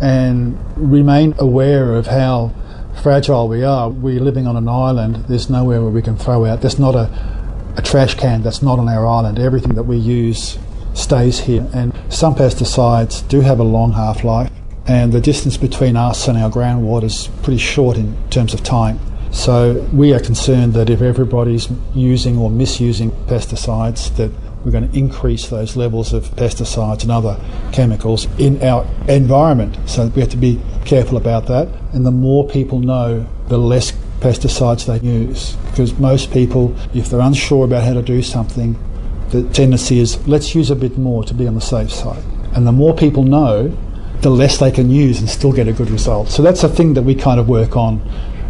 and 0.01 0.57
remain 0.75 1.35
aware 1.37 1.95
of 1.95 2.07
how 2.07 2.53
fragile 3.01 3.47
we 3.47 3.63
are. 3.63 3.89
We're 3.89 4.19
living 4.19 4.47
on 4.47 4.55
an 4.55 4.67
island, 4.67 5.25
there's 5.27 5.49
nowhere 5.49 5.81
where 5.81 5.91
we 5.91 6.01
can 6.01 6.17
throw 6.17 6.45
out. 6.45 6.61
There's 6.61 6.79
not 6.79 6.95
a, 6.95 7.09
a 7.77 7.81
trash 7.81 8.15
can 8.15 8.41
that's 8.41 8.61
not 8.61 8.79
on 8.79 8.89
our 8.89 9.05
island. 9.05 9.39
Everything 9.39 9.75
that 9.75 9.83
we 9.83 9.97
use 9.97 10.57
stays 10.93 11.41
here. 11.41 11.67
And 11.73 11.93
some 12.09 12.35
pesticides 12.35 13.27
do 13.27 13.41
have 13.41 13.59
a 13.59 13.63
long 13.63 13.93
half 13.93 14.23
life, 14.23 14.51
and 14.87 15.11
the 15.11 15.21
distance 15.21 15.57
between 15.57 15.95
us 15.95 16.27
and 16.27 16.37
our 16.37 16.49
groundwater 16.49 17.05
is 17.05 17.29
pretty 17.43 17.59
short 17.59 17.97
in 17.97 18.17
terms 18.29 18.53
of 18.53 18.63
time. 18.63 18.99
So 19.31 19.85
we 19.91 20.13
are 20.13 20.19
concerned 20.19 20.73
that 20.75 20.89
if 20.89 21.01
everybody's 21.01 21.67
using 21.93 22.37
or 22.37 22.49
misusing 22.49 23.11
pesticides, 23.27 24.15
that 24.15 24.31
we're 24.65 24.71
going 24.71 24.89
to 24.89 24.97
increase 24.97 25.47
those 25.49 25.75
levels 25.75 26.11
of 26.11 26.23
pesticides 26.31 27.03
and 27.03 27.11
other 27.11 27.39
chemicals 27.71 28.27
in 28.39 28.61
our 28.63 28.85
environment. 29.07 29.77
So 29.87 30.07
we 30.07 30.21
have 30.21 30.31
to 30.31 30.37
be 30.37 30.59
careful 30.85 31.17
about 31.17 31.45
that. 31.45 31.69
And 31.93 32.03
the 32.03 32.11
more 32.11 32.47
people 32.47 32.79
know, 32.79 33.27
the 33.47 33.59
less 33.59 33.91
pesticides 34.21 34.87
they 34.87 35.07
use. 35.07 35.55
Because 35.69 35.97
most 35.99 36.31
people, 36.33 36.75
if 36.95 37.09
they're 37.09 37.19
unsure 37.19 37.63
about 37.65 37.83
how 37.83 37.93
to 37.93 38.01
do 38.01 38.23
something, 38.23 38.75
the 39.29 39.43
tendency 39.49 39.99
is 39.99 40.27
let's 40.27 40.55
use 40.55 40.71
a 40.71 40.75
bit 40.75 40.97
more 40.97 41.23
to 41.25 41.33
be 41.35 41.45
on 41.47 41.53
the 41.53 41.61
safe 41.61 41.91
side. 41.91 42.23
And 42.55 42.65
the 42.65 42.71
more 42.71 42.95
people 42.95 43.23
know, 43.23 43.77
the 44.21 44.31
less 44.31 44.57
they 44.57 44.71
can 44.71 44.89
use 44.89 45.19
and 45.19 45.29
still 45.29 45.51
get 45.51 45.67
a 45.67 45.73
good 45.73 45.91
result. 45.91 46.29
So 46.29 46.41
that's 46.41 46.63
a 46.63 46.69
thing 46.69 46.95
that 46.95 47.03
we 47.03 47.13
kind 47.13 47.39
of 47.39 47.47
work 47.47 47.77
on 47.77 48.01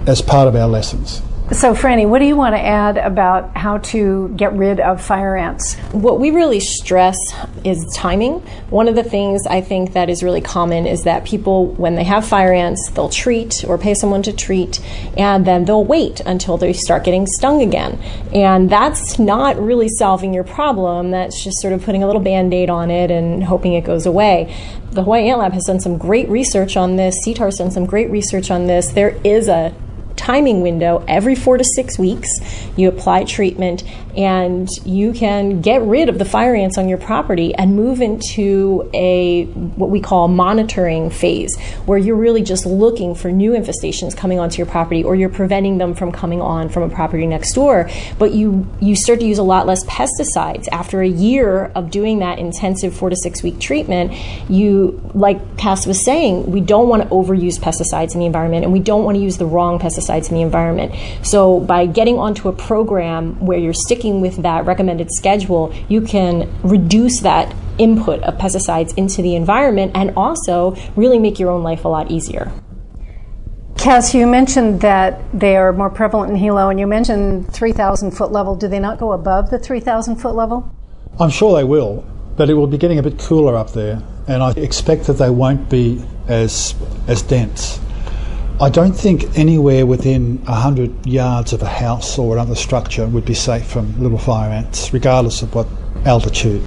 as 0.08 0.22
part 0.22 0.48
of 0.48 0.56
our 0.56 0.68
lessons. 0.68 1.22
So, 1.52 1.76
Franny, 1.76 2.10
what 2.10 2.18
do 2.20 2.26
you 2.26 2.36
want 2.36 2.56
to 2.56 2.60
add 2.60 2.98
about 2.98 3.56
how 3.56 3.78
to 3.78 4.30
get 4.30 4.54
rid 4.54 4.80
of 4.80 5.00
fire 5.00 5.38
ants? 5.38 5.76
What 5.92 6.20
we 6.20 6.32
really 6.32 6.60
stress 6.60 7.16
is 7.64 7.86
timing. 7.96 8.40
One 8.72 8.88
of 8.88 8.96
the 8.96 9.04
things 9.04 9.46
I 9.46 9.62
think 9.62 9.94
that 9.94 10.10
is 10.10 10.24
really 10.24 10.42
common 10.42 10.88
is 10.88 11.04
that 11.04 11.24
people, 11.24 11.68
when 11.68 11.94
they 11.94 12.04
have 12.04 12.26
fire 12.26 12.52
ants, 12.52 12.90
they'll 12.90 13.10
treat 13.10 13.64
or 13.68 13.78
pay 13.78 13.94
someone 13.94 14.24
to 14.24 14.34
treat, 14.34 14.82
and 15.18 15.46
then 15.46 15.66
they'll 15.66 15.86
wait 15.86 16.20
until 16.22 16.58
they 16.58 16.74
start 16.74 17.04
getting 17.04 17.28
stung 17.28 17.62
again. 17.62 18.02
And 18.34 18.68
that's 18.68 19.20
not 19.20 19.56
really 19.62 19.88
solving 19.88 20.34
your 20.34 20.44
problem. 20.44 21.12
That's 21.12 21.44
just 21.44 21.62
sort 21.62 21.74
of 21.74 21.84
putting 21.84 22.02
a 22.02 22.08
little 22.08 22.24
band 22.24 22.56
aid 22.56 22.72
on 22.72 22.90
it 22.90 23.12
and 23.12 23.44
hoping 23.44 23.74
it 23.74 23.84
goes 23.84 24.08
away 24.08 24.52
the 24.92 25.04
Hawaii 25.04 25.28
Ant 25.28 25.40
Lab 25.40 25.52
has 25.52 25.66
done 25.66 25.82
some 25.82 25.98
great 25.98 26.30
research 26.30 26.78
on 26.78 26.96
this. 26.96 27.16
CTAHR's 27.26 27.58
done 27.58 27.70
some 27.70 27.86
great 27.86 28.10
research 28.10 28.50
on 28.50 28.66
this. 28.66 28.88
There 28.88 29.20
is 29.26 29.50
a 29.50 29.76
timing 30.16 30.62
window 30.62 31.04
every 31.08 31.36
four 31.36 31.58
to 31.58 31.64
six 31.64 32.00
weeks. 32.00 32.30
You 32.78 32.90
apply 32.90 33.26
treatment 33.26 33.84
and 34.16 34.68
you 34.86 35.14
can 35.14 35.62
get 35.62 35.82
rid 35.82 36.10
of 36.10 36.18
the 36.20 36.26
fire 36.26 36.56
ants 36.56 36.78
on 36.78 36.88
your 36.88 36.98
property 36.98 37.54
and 37.56 37.76
move 37.76 38.02
into 38.02 38.90
a 38.94 39.46
what 39.46 39.90
we 39.90 40.00
call 40.00 40.28
monitoring 40.28 41.10
phase 41.10 41.60
where 41.86 41.98
you're 41.98 42.16
really 42.16 42.42
just 42.42 42.66
looking 42.66 43.16
for 43.16 43.32
new 43.32 43.52
infestations 43.52 44.16
coming 44.16 44.40
onto 44.40 44.58
your 44.58 44.66
property 44.66 45.04
or 45.04 45.16
you're 45.16 45.30
preventing 45.30 45.78
them 45.78 45.94
from 45.94 46.12
coming 46.12 46.42
on 46.42 46.70
from 46.70 46.84
a 46.84 46.90
property 46.90 47.26
next 47.28 47.54
door. 47.54 47.90
But 48.18 48.34
you 48.34 48.68
you 48.80 48.96
start 48.96 49.20
to 49.20 49.26
use 49.26 49.38
a 49.38 49.44
lot 49.44 49.66
less 49.66 49.84
pesticides. 49.86 50.68
After 50.72 51.02
a 51.02 51.08
year 51.08 51.66
of 51.76 51.92
doing 51.92 52.20
that 52.20 52.40
intensive 52.40 52.96
4 52.96 53.10
to 53.10 53.16
6 53.16 53.44
week 53.44 53.60
treatment 53.60 54.14
you 54.50 55.02
like 55.14 55.58
Cas 55.58 55.86
was 55.86 56.04
saying 56.04 56.52
we 56.52 56.62
don't 56.62 56.88
want 56.88 57.04
to 57.04 57.10
overuse 57.10 57.60
pesticides 57.60 58.14
in 58.14 58.20
the 58.20 58.26
environment 58.26 58.64
and 58.64 58.74
we 58.74 58.80
don't 58.80 59.04
want 59.04 59.16
to 59.16 59.22
use 59.22 59.38
the 59.38 59.46
wrong 59.46 59.80
pesticides 59.80 60.30
in 60.30 60.36
the 60.36 60.42
environment. 60.42 60.94
So 61.24 61.60
by 61.60 61.86
getting 61.86 62.18
onto 62.18 62.48
a 62.50 62.54
program 62.54 63.46
where 63.46 63.58
you're 63.58 63.74
sticking 63.74 64.05
sticking 64.06 64.22
with 64.22 64.44
that 64.44 64.66
recommended 64.66 65.10
schedule, 65.12 65.74
you 65.90 66.00
can 66.00 66.48
reduce 66.64 67.22
that 67.22 67.54
input 67.80 68.22
of 68.22 68.36
pesticides 68.36 68.96
into 68.98 69.22
the 69.22 69.36
environment 69.36 69.92
and 69.96 70.14
also 70.16 70.76
really 70.96 71.18
make 71.18 71.40
your 71.40 71.50
own 71.50 71.64
life 71.64 71.86
a 71.86 71.88
lot 71.88 72.12
easier. 72.12 72.52
Cas, 73.78 74.14
you 74.14 74.28
mentioned 74.28 74.82
that 74.82 75.20
they 75.34 75.56
are 75.58 75.74
more 75.74 75.90
prevalent 75.90 76.32
in 76.32 76.38
Hilo, 76.38 76.70
and 76.70 76.80
you 76.80 76.88
mentioned 76.88 77.52
3,000 77.52 78.12
foot 78.12 78.32
level. 78.32 78.56
Do 78.56 78.68
they 78.68 78.80
not 78.80 79.00
go 79.00 79.12
above 79.12 79.50
the 79.50 79.60
3,000 79.60 80.18
foot 80.18 80.36
level? 80.36 80.70
I'm 81.20 81.30
sure 81.30 81.56
they 81.56 81.64
will, 81.64 82.04
but 82.38 82.50
it 82.50 82.54
will 82.54 82.68
be 82.68 82.78
getting 82.78 83.00
a 83.00 83.04
bit 83.04 83.18
cooler 83.20 83.56
up 83.56 83.74
there, 83.74 84.02
and 84.28 84.42
I 84.42 84.52
expect 84.52 85.08
that 85.08 85.18
they 85.18 85.30
won't 85.30 85.70
be 85.70 86.04
as 86.28 86.76
as 87.08 87.22
dense. 87.22 87.80
I 88.62 88.70
don't 88.70 88.94
think 88.94 89.38
anywhere 89.38 89.86
within 89.86 90.38
100 90.46 91.06
yards 91.06 91.52
of 91.52 91.62
a 91.62 91.68
house 91.68 92.18
or 92.18 92.38
another 92.38 92.56
structure 92.56 93.06
would 93.06 93.26
be 93.26 93.34
safe 93.34 93.66
from 93.68 94.02
little 94.02 94.18
fire 94.18 94.50
ants, 94.50 94.94
regardless 94.94 95.42
of 95.42 95.54
what 95.54 95.68
altitude. 96.06 96.66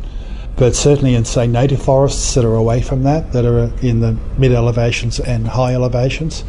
But 0.56 0.76
certainly 0.76 1.14
in, 1.14 1.24
say, 1.24 1.46
native 1.46 1.80
forests 1.80 2.34
that 2.34 2.44
are 2.44 2.56
away 2.56 2.82
from 2.82 3.04
that, 3.04 3.32
that 3.32 3.46
are 3.46 3.72
in 3.80 4.00
the 4.00 4.18
mid 4.36 4.52
elevations 4.52 5.18
and 5.18 5.48
high 5.48 5.72
elevations, 5.72 6.44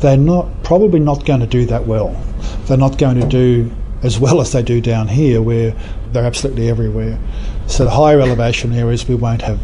they're 0.00 0.16
not 0.16 0.64
probably 0.64 0.98
not 0.98 1.24
going 1.24 1.40
to 1.40 1.46
do 1.46 1.66
that 1.66 1.86
well. 1.86 2.20
They're 2.66 2.76
not 2.76 2.98
going 2.98 3.20
to 3.20 3.28
do 3.28 3.70
as 4.02 4.18
well 4.18 4.40
as 4.40 4.50
they 4.50 4.62
do 4.64 4.80
down 4.80 5.06
here, 5.06 5.40
where 5.40 5.72
they're 6.10 6.24
absolutely 6.24 6.68
everywhere. 6.68 7.20
So 7.68 7.84
the 7.84 7.90
higher 7.90 8.20
elevation 8.20 8.72
areas, 8.72 9.06
we 9.06 9.14
won't 9.14 9.42
have 9.42 9.60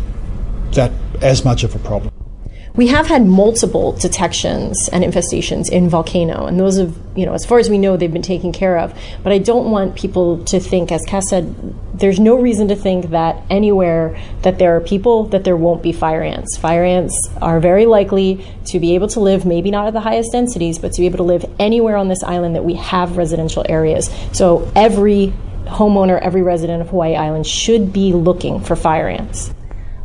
that 0.75 0.93
as 1.21 1.45
much 1.45 1.65
of 1.65 1.75
a 1.75 1.81
problem. 1.81 2.13
We 2.77 2.87
have 2.87 3.09
had 3.09 3.27
multiple 3.27 3.93
detections 3.93 4.89
and 4.93 5.03
infestations 5.03 5.71
in 5.71 5.89
Volcano, 5.89 6.47
and 6.47 6.59
those 6.59 6.79
have, 6.79 6.97
you 7.17 7.27
know, 7.27 7.35
as 7.35 7.45
far 7.45 7.59
as 7.59 7.69
we 7.69 7.79
know, 7.79 7.97
they've 7.97 8.13
been 8.13 8.23
taken 8.23 8.53
care 8.53 8.79
of. 8.79 8.97
But 9.25 9.33
I 9.33 9.39
don't 9.39 9.71
want 9.71 9.97
people 9.97 10.45
to 10.45 10.61
think, 10.61 10.93
as 10.93 11.03
Cas 11.05 11.29
said, 11.29 11.75
there's 11.95 12.21
no 12.21 12.37
reason 12.37 12.69
to 12.69 12.77
think 12.77 13.11
that 13.11 13.43
anywhere 13.51 14.19
that 14.43 14.59
there 14.59 14.77
are 14.77 14.81
people 14.81 15.25
that 15.25 15.45
there 15.45 15.57
won't 15.57 15.83
be 15.83 15.93
fire 15.93 16.23
ants. 16.23 16.57
Fire 16.57 16.85
ants 16.85 17.29
are 17.43 17.61
very 17.61 17.87
likely 17.87 18.47
to 18.67 18.79
be 18.79 18.95
able 18.95 19.09
to 19.09 19.21
live, 19.21 19.45
maybe 19.45 19.71
not 19.71 19.89
at 19.89 19.93
the 19.93 20.01
highest 20.01 20.31
densities, 20.33 20.79
but 20.79 20.93
to 20.93 21.01
be 21.03 21.07
able 21.07 21.19
to 21.19 21.25
live 21.25 21.45
anywhere 21.59 21.97
on 21.97 22.09
this 22.09 22.23
island 22.23 22.55
that 22.55 22.65
we 22.65 22.75
have 22.75 23.17
residential 23.17 23.67
areas. 23.69 24.11
So 24.33 24.71
every 24.77 25.35
homeowner, 25.65 26.21
every 26.21 26.43
resident 26.43 26.83
of 26.83 26.89
Hawaii 26.89 27.17
Island 27.17 27.47
should 27.47 27.93
be 27.93 28.13
looking 28.13 28.61
for 28.61 28.77
fire 28.77 29.09
ants. 29.09 29.53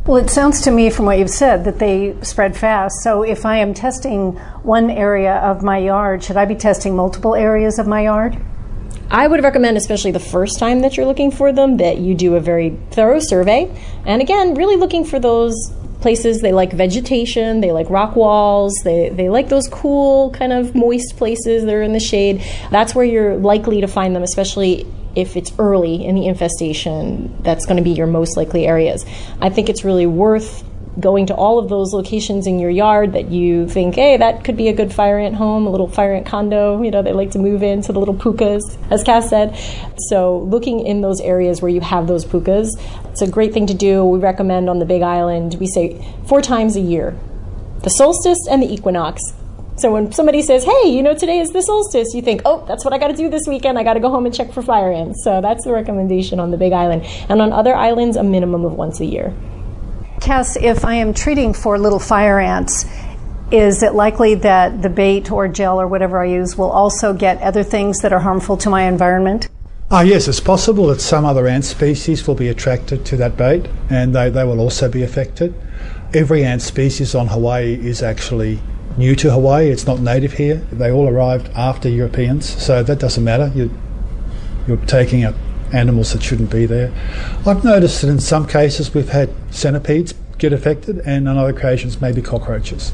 Well, 0.06 0.18
it 0.18 0.30
sounds 0.30 0.60
to 0.60 0.70
me 0.70 0.88
from 0.90 1.06
what 1.06 1.18
you've 1.18 1.28
said 1.28 1.64
that 1.64 1.80
they 1.80 2.14
spread 2.22 2.56
fast. 2.56 3.02
So 3.02 3.24
if 3.24 3.44
I 3.44 3.56
am 3.56 3.74
testing 3.74 4.34
one 4.62 4.88
area 4.88 5.34
of 5.38 5.64
my 5.64 5.78
yard, 5.78 6.22
should 6.22 6.36
I 6.36 6.44
be 6.44 6.54
testing 6.54 6.94
multiple 6.94 7.34
areas 7.34 7.80
of 7.80 7.88
my 7.88 8.02
yard? 8.02 8.40
I 9.10 9.26
would 9.26 9.42
recommend, 9.42 9.76
especially 9.76 10.12
the 10.12 10.20
first 10.20 10.60
time 10.60 10.82
that 10.82 10.96
you're 10.96 11.06
looking 11.06 11.32
for 11.32 11.52
them, 11.52 11.78
that 11.78 11.98
you 11.98 12.14
do 12.14 12.36
a 12.36 12.40
very 12.40 12.78
thorough 12.92 13.18
survey. 13.18 13.68
And 14.04 14.22
again, 14.22 14.54
really 14.54 14.76
looking 14.76 15.04
for 15.04 15.18
those 15.18 15.56
places 16.00 16.40
they 16.40 16.52
like 16.52 16.72
vegetation, 16.72 17.60
they 17.60 17.72
like 17.72 17.90
rock 17.90 18.14
walls, 18.14 18.74
they, 18.84 19.08
they 19.08 19.28
like 19.28 19.48
those 19.48 19.66
cool, 19.66 20.30
kind 20.30 20.52
of 20.52 20.72
moist 20.76 21.16
places 21.16 21.64
that 21.64 21.74
are 21.74 21.82
in 21.82 21.92
the 21.92 21.98
shade. 21.98 22.44
That's 22.70 22.94
where 22.94 23.04
you're 23.04 23.34
likely 23.38 23.80
to 23.80 23.88
find 23.88 24.14
them, 24.14 24.22
especially 24.22 24.86
if 25.16 25.36
it's 25.36 25.52
early 25.58 26.04
in 26.04 26.14
the 26.14 26.26
infestation, 26.26 27.42
that's 27.42 27.64
going 27.66 27.78
to 27.78 27.82
be 27.82 27.90
your 27.90 28.06
most 28.06 28.36
likely 28.36 28.66
areas. 28.66 29.04
I 29.40 29.48
think 29.48 29.68
it's 29.68 29.84
really 29.84 30.06
worth 30.06 30.62
going 30.98 31.26
to 31.26 31.34
all 31.34 31.58
of 31.58 31.68
those 31.68 31.92
locations 31.92 32.46
in 32.46 32.58
your 32.58 32.70
yard 32.70 33.12
that 33.12 33.30
you 33.30 33.68
think, 33.68 33.94
hey, 33.96 34.16
that 34.16 34.44
could 34.44 34.56
be 34.56 34.68
a 34.68 34.72
good 34.72 34.92
fire 34.92 35.18
ant 35.18 35.34
home, 35.34 35.66
a 35.66 35.70
little 35.70 35.88
fire 35.88 36.14
ant 36.14 36.26
condo. 36.26 36.82
You 36.82 36.90
know, 36.90 37.02
they 37.02 37.12
like 37.12 37.32
to 37.32 37.38
move 37.38 37.62
into 37.62 37.92
the 37.92 37.98
little 37.98 38.14
pukas, 38.14 38.62
as 38.90 39.02
Cas 39.02 39.28
said. 39.28 39.58
So, 40.08 40.38
looking 40.38 40.86
in 40.86 41.00
those 41.00 41.20
areas 41.20 41.60
where 41.60 41.70
you 41.70 41.80
have 41.80 42.06
those 42.06 42.24
pukas, 42.24 42.68
it's 43.10 43.22
a 43.22 43.30
great 43.30 43.52
thing 43.52 43.66
to 43.66 43.74
do. 43.74 44.04
We 44.04 44.18
recommend 44.18 44.70
on 44.70 44.78
the 44.78 44.86
Big 44.86 45.02
Island, 45.02 45.56
we 45.60 45.66
say 45.66 46.02
four 46.26 46.40
times 46.40 46.76
a 46.76 46.80
year 46.80 47.18
the 47.82 47.90
solstice 47.90 48.48
and 48.50 48.62
the 48.62 48.72
equinox 48.72 49.22
so 49.76 49.92
when 49.92 50.12
somebody 50.12 50.42
says, 50.42 50.64
"Hey, 50.64 50.88
you 50.88 51.02
know, 51.02 51.14
today 51.14 51.38
is 51.38 51.50
the 51.50 51.62
solstice," 51.62 52.14
you 52.14 52.22
think, 52.22 52.42
"Oh, 52.44 52.64
that's 52.66 52.84
what 52.84 52.94
I 52.94 52.98
got 52.98 53.08
to 53.08 53.16
do 53.16 53.28
this 53.28 53.46
weekend. 53.46 53.78
I 53.78 53.84
got 53.84 53.94
to 53.94 54.00
go 54.00 54.10
home 54.10 54.26
and 54.26 54.34
check 54.34 54.52
for 54.52 54.62
fire 54.62 54.90
ants." 54.92 55.22
So 55.22 55.40
that's 55.40 55.64
the 55.64 55.72
recommendation 55.72 56.40
on 56.40 56.50
the 56.50 56.56
Big 56.56 56.72
Island, 56.72 57.04
and 57.28 57.42
on 57.42 57.52
other 57.52 57.74
islands, 57.74 58.16
a 58.16 58.22
minimum 58.22 58.64
of 58.64 58.74
once 58.74 59.00
a 59.00 59.06
year. 59.06 59.32
Cas, 60.20 60.56
if 60.56 60.84
I 60.84 60.94
am 60.94 61.12
treating 61.12 61.52
for 61.52 61.78
little 61.78 61.98
fire 61.98 62.40
ants, 62.40 62.86
is 63.50 63.82
it 63.82 63.94
likely 63.94 64.34
that 64.34 64.82
the 64.82 64.88
bait 64.88 65.30
or 65.30 65.46
gel 65.46 65.80
or 65.80 65.86
whatever 65.86 66.20
I 66.20 66.26
use 66.26 66.58
will 66.58 66.70
also 66.70 67.12
get 67.12 67.40
other 67.42 67.62
things 67.62 68.00
that 68.00 68.12
are 68.12 68.18
harmful 68.18 68.56
to 68.56 68.70
my 68.70 68.82
environment? 68.82 69.48
Ah, 69.88 70.00
yes, 70.00 70.26
it's 70.26 70.40
possible 70.40 70.88
that 70.88 71.00
some 71.00 71.24
other 71.24 71.46
ant 71.46 71.64
species 71.64 72.26
will 72.26 72.34
be 72.34 72.48
attracted 72.48 73.04
to 73.04 73.16
that 73.18 73.36
bait 73.36 73.68
and 73.88 74.12
they, 74.12 74.30
they 74.30 74.42
will 74.42 74.58
also 74.58 74.88
be 74.88 75.04
affected. 75.04 75.54
Every 76.12 76.44
ant 76.44 76.62
species 76.62 77.14
on 77.14 77.28
Hawaii 77.28 77.74
is 77.74 78.02
actually 78.02 78.58
new 78.96 79.14
to 79.16 79.30
Hawaii. 79.30 79.68
It's 79.70 79.86
not 79.86 80.00
native 80.00 80.34
here. 80.34 80.56
They 80.72 80.90
all 80.90 81.08
arrived 81.08 81.48
after 81.54 81.88
Europeans, 81.88 82.46
so 82.62 82.82
that 82.82 82.98
doesn't 82.98 83.22
matter. 83.22 83.52
You're, 83.54 83.70
you're 84.66 84.76
taking 84.86 85.24
up 85.24 85.34
animals 85.72 86.12
that 86.12 86.22
shouldn't 86.22 86.50
be 86.50 86.66
there. 86.66 86.92
I've 87.46 87.64
noticed 87.64 88.02
that 88.02 88.08
in 88.08 88.20
some 88.20 88.46
cases 88.46 88.94
we've 88.94 89.08
had 89.08 89.30
centipedes 89.50 90.14
get 90.38 90.52
affected, 90.52 90.98
and 91.06 91.28
on 91.28 91.38
other 91.38 91.56
occasions 91.56 92.00
maybe 92.00 92.20
cockroaches. 92.20 92.92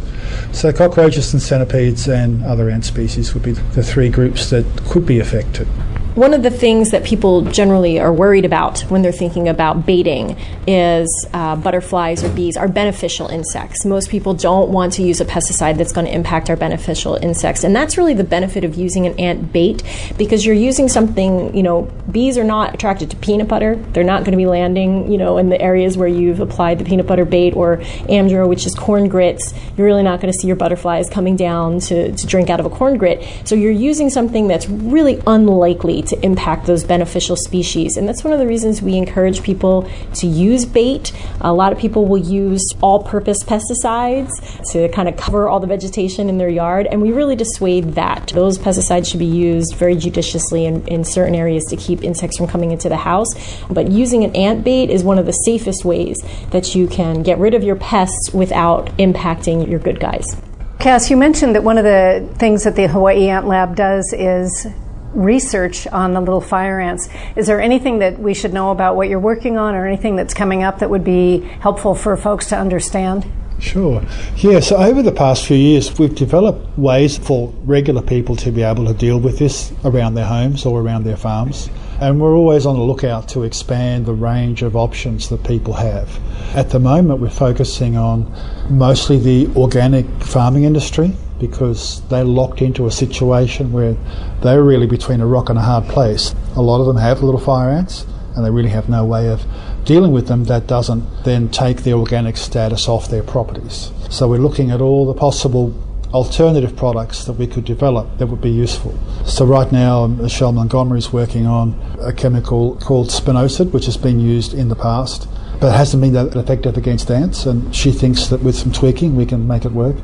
So 0.52 0.72
cockroaches 0.72 1.32
and 1.32 1.42
centipedes 1.42 2.08
and 2.08 2.44
other 2.44 2.70
ant 2.70 2.84
species 2.84 3.34
would 3.34 3.42
be 3.42 3.52
the 3.52 3.82
three 3.82 4.10
groups 4.10 4.50
that 4.50 4.64
could 4.88 5.04
be 5.04 5.18
affected. 5.18 5.66
One 6.14 6.34
of 6.34 6.42
the 6.42 6.50
things 6.50 6.90
that 6.90 7.04
people 7.04 7.40
generally 7.40 7.98
are 7.98 8.12
worried 8.12 8.44
about 8.44 8.80
when 8.90 9.00
they're 9.00 9.12
thinking 9.12 9.48
about 9.48 9.86
baiting 9.86 10.36
is 10.66 11.08
uh, 11.32 11.56
butterflies 11.56 12.22
or 12.22 12.28
bees 12.28 12.54
are 12.58 12.68
beneficial 12.68 13.28
insects. 13.28 13.86
Most 13.86 14.10
people 14.10 14.34
don't 14.34 14.68
want 14.68 14.92
to 14.94 15.02
use 15.02 15.22
a 15.22 15.24
pesticide 15.24 15.78
that's 15.78 15.90
going 15.90 16.06
to 16.06 16.14
impact 16.14 16.50
our 16.50 16.56
beneficial 16.56 17.14
insects. 17.14 17.64
And 17.64 17.74
that's 17.74 17.96
really 17.96 18.12
the 18.12 18.24
benefit 18.24 18.62
of 18.62 18.74
using 18.74 19.06
an 19.06 19.18
ant 19.18 19.54
bait 19.54 19.82
because 20.18 20.44
you're 20.44 20.54
using 20.54 20.86
something, 20.86 21.56
you 21.56 21.62
know, 21.62 21.90
bees 22.10 22.36
are 22.36 22.44
not 22.44 22.74
attracted 22.74 23.10
to 23.12 23.16
peanut 23.16 23.48
butter. 23.48 23.76
They're 23.76 24.04
not 24.04 24.20
going 24.20 24.32
to 24.32 24.36
be 24.36 24.44
landing, 24.44 25.10
you 25.10 25.16
know, 25.16 25.38
in 25.38 25.48
the 25.48 25.60
areas 25.62 25.96
where 25.96 26.08
you've 26.08 26.40
applied 26.40 26.78
the 26.78 26.84
peanut 26.84 27.06
butter 27.06 27.24
bait 27.24 27.56
or 27.56 27.78
Amdro, 27.78 28.46
which 28.46 28.66
is 28.66 28.74
corn 28.74 29.08
grits. 29.08 29.54
You're 29.78 29.86
really 29.86 30.02
not 30.02 30.20
going 30.20 30.30
to 30.30 30.38
see 30.38 30.46
your 30.46 30.56
butterflies 30.56 31.08
coming 31.08 31.36
down 31.36 31.80
to, 31.80 32.12
to 32.12 32.26
drink 32.26 32.50
out 32.50 32.60
of 32.60 32.66
a 32.66 32.70
corn 32.70 32.98
grit. 32.98 33.26
So 33.48 33.54
you're 33.54 33.72
using 33.72 34.10
something 34.10 34.46
that's 34.46 34.68
really 34.68 35.22
unlikely 35.26 36.01
to 36.06 36.24
impact 36.24 36.66
those 36.66 36.84
beneficial 36.84 37.36
species. 37.36 37.96
And 37.96 38.08
that's 38.08 38.24
one 38.24 38.32
of 38.32 38.38
the 38.38 38.46
reasons 38.46 38.82
we 38.82 38.96
encourage 38.96 39.42
people 39.42 39.88
to 40.14 40.26
use 40.26 40.64
bait. 40.64 41.12
A 41.40 41.52
lot 41.52 41.72
of 41.72 41.78
people 41.78 42.06
will 42.06 42.18
use 42.18 42.74
all 42.80 43.02
purpose 43.02 43.42
pesticides 43.42 44.30
to 44.72 44.88
kind 44.88 45.08
of 45.08 45.16
cover 45.16 45.48
all 45.48 45.60
the 45.60 45.66
vegetation 45.66 46.28
in 46.28 46.38
their 46.38 46.48
yard, 46.48 46.86
and 46.86 47.00
we 47.00 47.12
really 47.12 47.36
dissuade 47.36 47.94
that. 47.94 48.28
Those 48.34 48.58
pesticides 48.58 49.08
should 49.10 49.20
be 49.20 49.26
used 49.26 49.74
very 49.74 49.96
judiciously 49.96 50.66
in, 50.66 50.86
in 50.86 51.04
certain 51.04 51.34
areas 51.34 51.64
to 51.66 51.76
keep 51.76 52.02
insects 52.02 52.36
from 52.36 52.46
coming 52.46 52.70
into 52.70 52.88
the 52.88 52.96
house. 52.96 53.28
But 53.68 53.90
using 53.90 54.24
an 54.24 54.34
ant 54.36 54.64
bait 54.64 54.90
is 54.90 55.04
one 55.04 55.18
of 55.18 55.26
the 55.26 55.32
safest 55.32 55.84
ways 55.84 56.22
that 56.50 56.74
you 56.74 56.86
can 56.86 57.22
get 57.22 57.38
rid 57.38 57.54
of 57.54 57.62
your 57.62 57.76
pests 57.76 58.32
without 58.32 58.86
impacting 58.98 59.68
your 59.68 59.78
good 59.78 60.00
guys. 60.00 60.36
Cas, 60.78 61.10
you 61.10 61.16
mentioned 61.16 61.54
that 61.54 61.62
one 61.62 61.78
of 61.78 61.84
the 61.84 62.28
things 62.38 62.64
that 62.64 62.74
the 62.74 62.88
Hawaii 62.88 63.28
Ant 63.28 63.46
Lab 63.46 63.76
does 63.76 64.12
is 64.12 64.66
research 65.14 65.86
on 65.88 66.12
the 66.12 66.20
little 66.20 66.40
fire 66.40 66.80
ants. 66.80 67.08
Is 67.36 67.46
there 67.46 67.60
anything 67.60 67.98
that 68.00 68.18
we 68.18 68.34
should 68.34 68.52
know 68.52 68.70
about 68.70 68.96
what 68.96 69.08
you're 69.08 69.20
working 69.20 69.58
on 69.58 69.74
or 69.74 69.86
anything 69.86 70.16
that's 70.16 70.34
coming 70.34 70.62
up 70.62 70.78
that 70.78 70.90
would 70.90 71.04
be 71.04 71.40
helpful 71.60 71.94
for 71.94 72.16
folks 72.16 72.46
to 72.46 72.58
understand? 72.58 73.30
Sure. 73.62 74.02
Yeah, 74.36 74.58
so 74.58 74.76
over 74.76 75.02
the 75.02 75.12
past 75.12 75.46
few 75.46 75.56
years, 75.56 75.96
we've 75.96 76.14
developed 76.14 76.76
ways 76.76 77.16
for 77.16 77.52
regular 77.62 78.02
people 78.02 78.34
to 78.36 78.50
be 78.50 78.62
able 78.62 78.86
to 78.86 78.94
deal 78.94 79.20
with 79.20 79.38
this 79.38 79.72
around 79.84 80.14
their 80.14 80.26
homes 80.26 80.66
or 80.66 80.80
around 80.80 81.04
their 81.04 81.16
farms. 81.16 81.70
And 82.00 82.20
we're 82.20 82.34
always 82.34 82.66
on 82.66 82.74
the 82.74 82.82
lookout 82.82 83.28
to 83.28 83.44
expand 83.44 84.06
the 84.06 84.14
range 84.14 84.62
of 84.62 84.74
options 84.74 85.28
that 85.28 85.44
people 85.44 85.74
have. 85.74 86.18
At 86.56 86.70
the 86.70 86.80
moment, 86.80 87.20
we're 87.20 87.30
focusing 87.30 87.96
on 87.96 88.34
mostly 88.68 89.18
the 89.18 89.46
organic 89.54 90.06
farming 90.20 90.64
industry 90.64 91.12
because 91.42 92.00
they're 92.08 92.24
locked 92.24 92.62
into 92.62 92.86
a 92.86 92.90
situation 92.90 93.72
where 93.72 93.94
they're 94.42 94.62
really 94.62 94.86
between 94.86 95.20
a 95.20 95.26
rock 95.26 95.50
and 95.50 95.58
a 95.58 95.62
hard 95.62 95.84
place. 95.84 96.34
A 96.56 96.62
lot 96.62 96.80
of 96.80 96.86
them 96.86 96.96
have 96.96 97.22
little 97.22 97.40
fire 97.40 97.68
ants 97.68 98.06
and 98.34 98.46
they 98.46 98.50
really 98.50 98.70
have 98.70 98.88
no 98.88 99.04
way 99.04 99.28
of 99.28 99.44
dealing 99.84 100.12
with 100.12 100.28
them 100.28 100.44
that 100.44 100.66
doesn't 100.66 101.04
then 101.24 101.48
take 101.48 101.82
the 101.82 101.92
organic 101.92 102.36
status 102.36 102.88
off 102.88 103.08
their 103.08 103.24
properties. 103.24 103.90
So 104.08 104.28
we're 104.28 104.38
looking 104.38 104.70
at 104.70 104.80
all 104.80 105.04
the 105.04 105.14
possible 105.14 105.74
alternative 106.14 106.76
products 106.76 107.24
that 107.24 107.32
we 107.32 107.46
could 107.46 107.64
develop 107.64 108.18
that 108.18 108.26
would 108.26 108.40
be 108.40 108.50
useful. 108.50 108.96
So 109.26 109.44
right 109.44 109.70
now, 109.72 110.04
um, 110.04 110.18
Michelle 110.18 110.52
Montgomery 110.52 110.98
is 110.98 111.12
working 111.12 111.46
on 111.46 111.74
a 112.00 112.12
chemical 112.12 112.76
called 112.76 113.08
spinosad, 113.08 113.72
which 113.72 113.86
has 113.86 113.96
been 113.96 114.20
used 114.20 114.54
in 114.54 114.68
the 114.68 114.76
past, 114.76 115.26
but 115.62 115.68
it 115.68 115.76
hasn't 115.76 116.02
been 116.02 116.12
that 116.12 116.34
effective 116.34 116.76
against 116.76 117.08
ants. 117.08 117.46
And 117.46 117.72
she 117.74 117.92
thinks 117.92 118.26
that 118.26 118.42
with 118.42 118.56
some 118.56 118.72
tweaking, 118.72 119.14
we 119.14 119.24
can 119.24 119.46
make 119.46 119.64
it 119.64 119.70
work. 119.70 119.94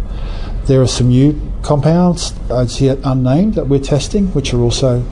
There 0.67 0.81
are 0.81 0.87
some 0.87 1.09
new 1.09 1.35
compounds, 1.63 2.33
as 2.49 2.81
yet 2.81 2.99
unnamed, 3.03 3.55
that 3.55 3.67
we're 3.67 3.81
testing, 3.81 4.29
which 4.35 4.55
are 4.55 4.61
also 4.61 5.05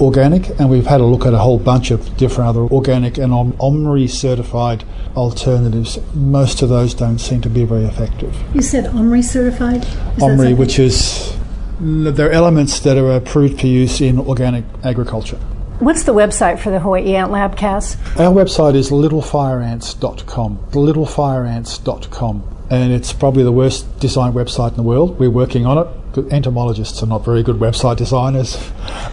organic, 0.00 0.48
and 0.58 0.70
we've 0.70 0.86
had 0.86 1.02
a 1.02 1.04
look 1.04 1.26
at 1.26 1.34
a 1.34 1.38
whole 1.38 1.58
bunch 1.58 1.90
of 1.90 2.16
different 2.16 2.48
other 2.48 2.62
organic 2.62 3.18
and 3.18 3.32
OMRI 3.60 4.08
certified 4.08 4.82
alternatives. 5.14 5.98
Most 6.14 6.62
of 6.62 6.70
those 6.70 6.94
don't 6.94 7.18
seem 7.18 7.42
to 7.42 7.50
be 7.50 7.64
very 7.64 7.84
effective. 7.84 8.34
You 8.54 8.62
said 8.62 8.86
OMRI 8.86 9.22
certified? 9.22 9.84
Is 10.16 10.22
OMRI, 10.22 10.56
which 10.56 10.78
is 10.78 11.36
there 11.78 12.28
are 12.30 12.32
elements 12.32 12.80
that 12.80 12.96
are 12.96 13.12
approved 13.12 13.60
for 13.60 13.66
use 13.66 14.00
in 14.00 14.18
organic 14.18 14.64
agriculture. 14.84 15.38
What's 15.82 16.04
the 16.04 16.14
website 16.14 16.60
for 16.60 16.70
the 16.70 16.78
Hawaii 16.78 17.16
Ant 17.16 17.32
Lab, 17.32 17.56
Cas? 17.56 17.96
Our 18.16 18.32
website 18.32 18.76
is 18.76 18.92
littlefireants.com. 18.92 20.58
Littlefireants.com. 20.70 22.66
And 22.70 22.92
it's 22.92 23.12
probably 23.12 23.42
the 23.42 23.50
worst 23.50 23.98
designed 23.98 24.36
website 24.36 24.70
in 24.70 24.76
the 24.76 24.84
world. 24.84 25.18
We're 25.18 25.28
working 25.28 25.66
on 25.66 25.78
it 25.78 25.88
entomologists 26.30 27.02
are 27.02 27.06
not 27.06 27.24
very 27.24 27.42
good 27.42 27.56
website 27.56 27.96
designers, 27.96 28.56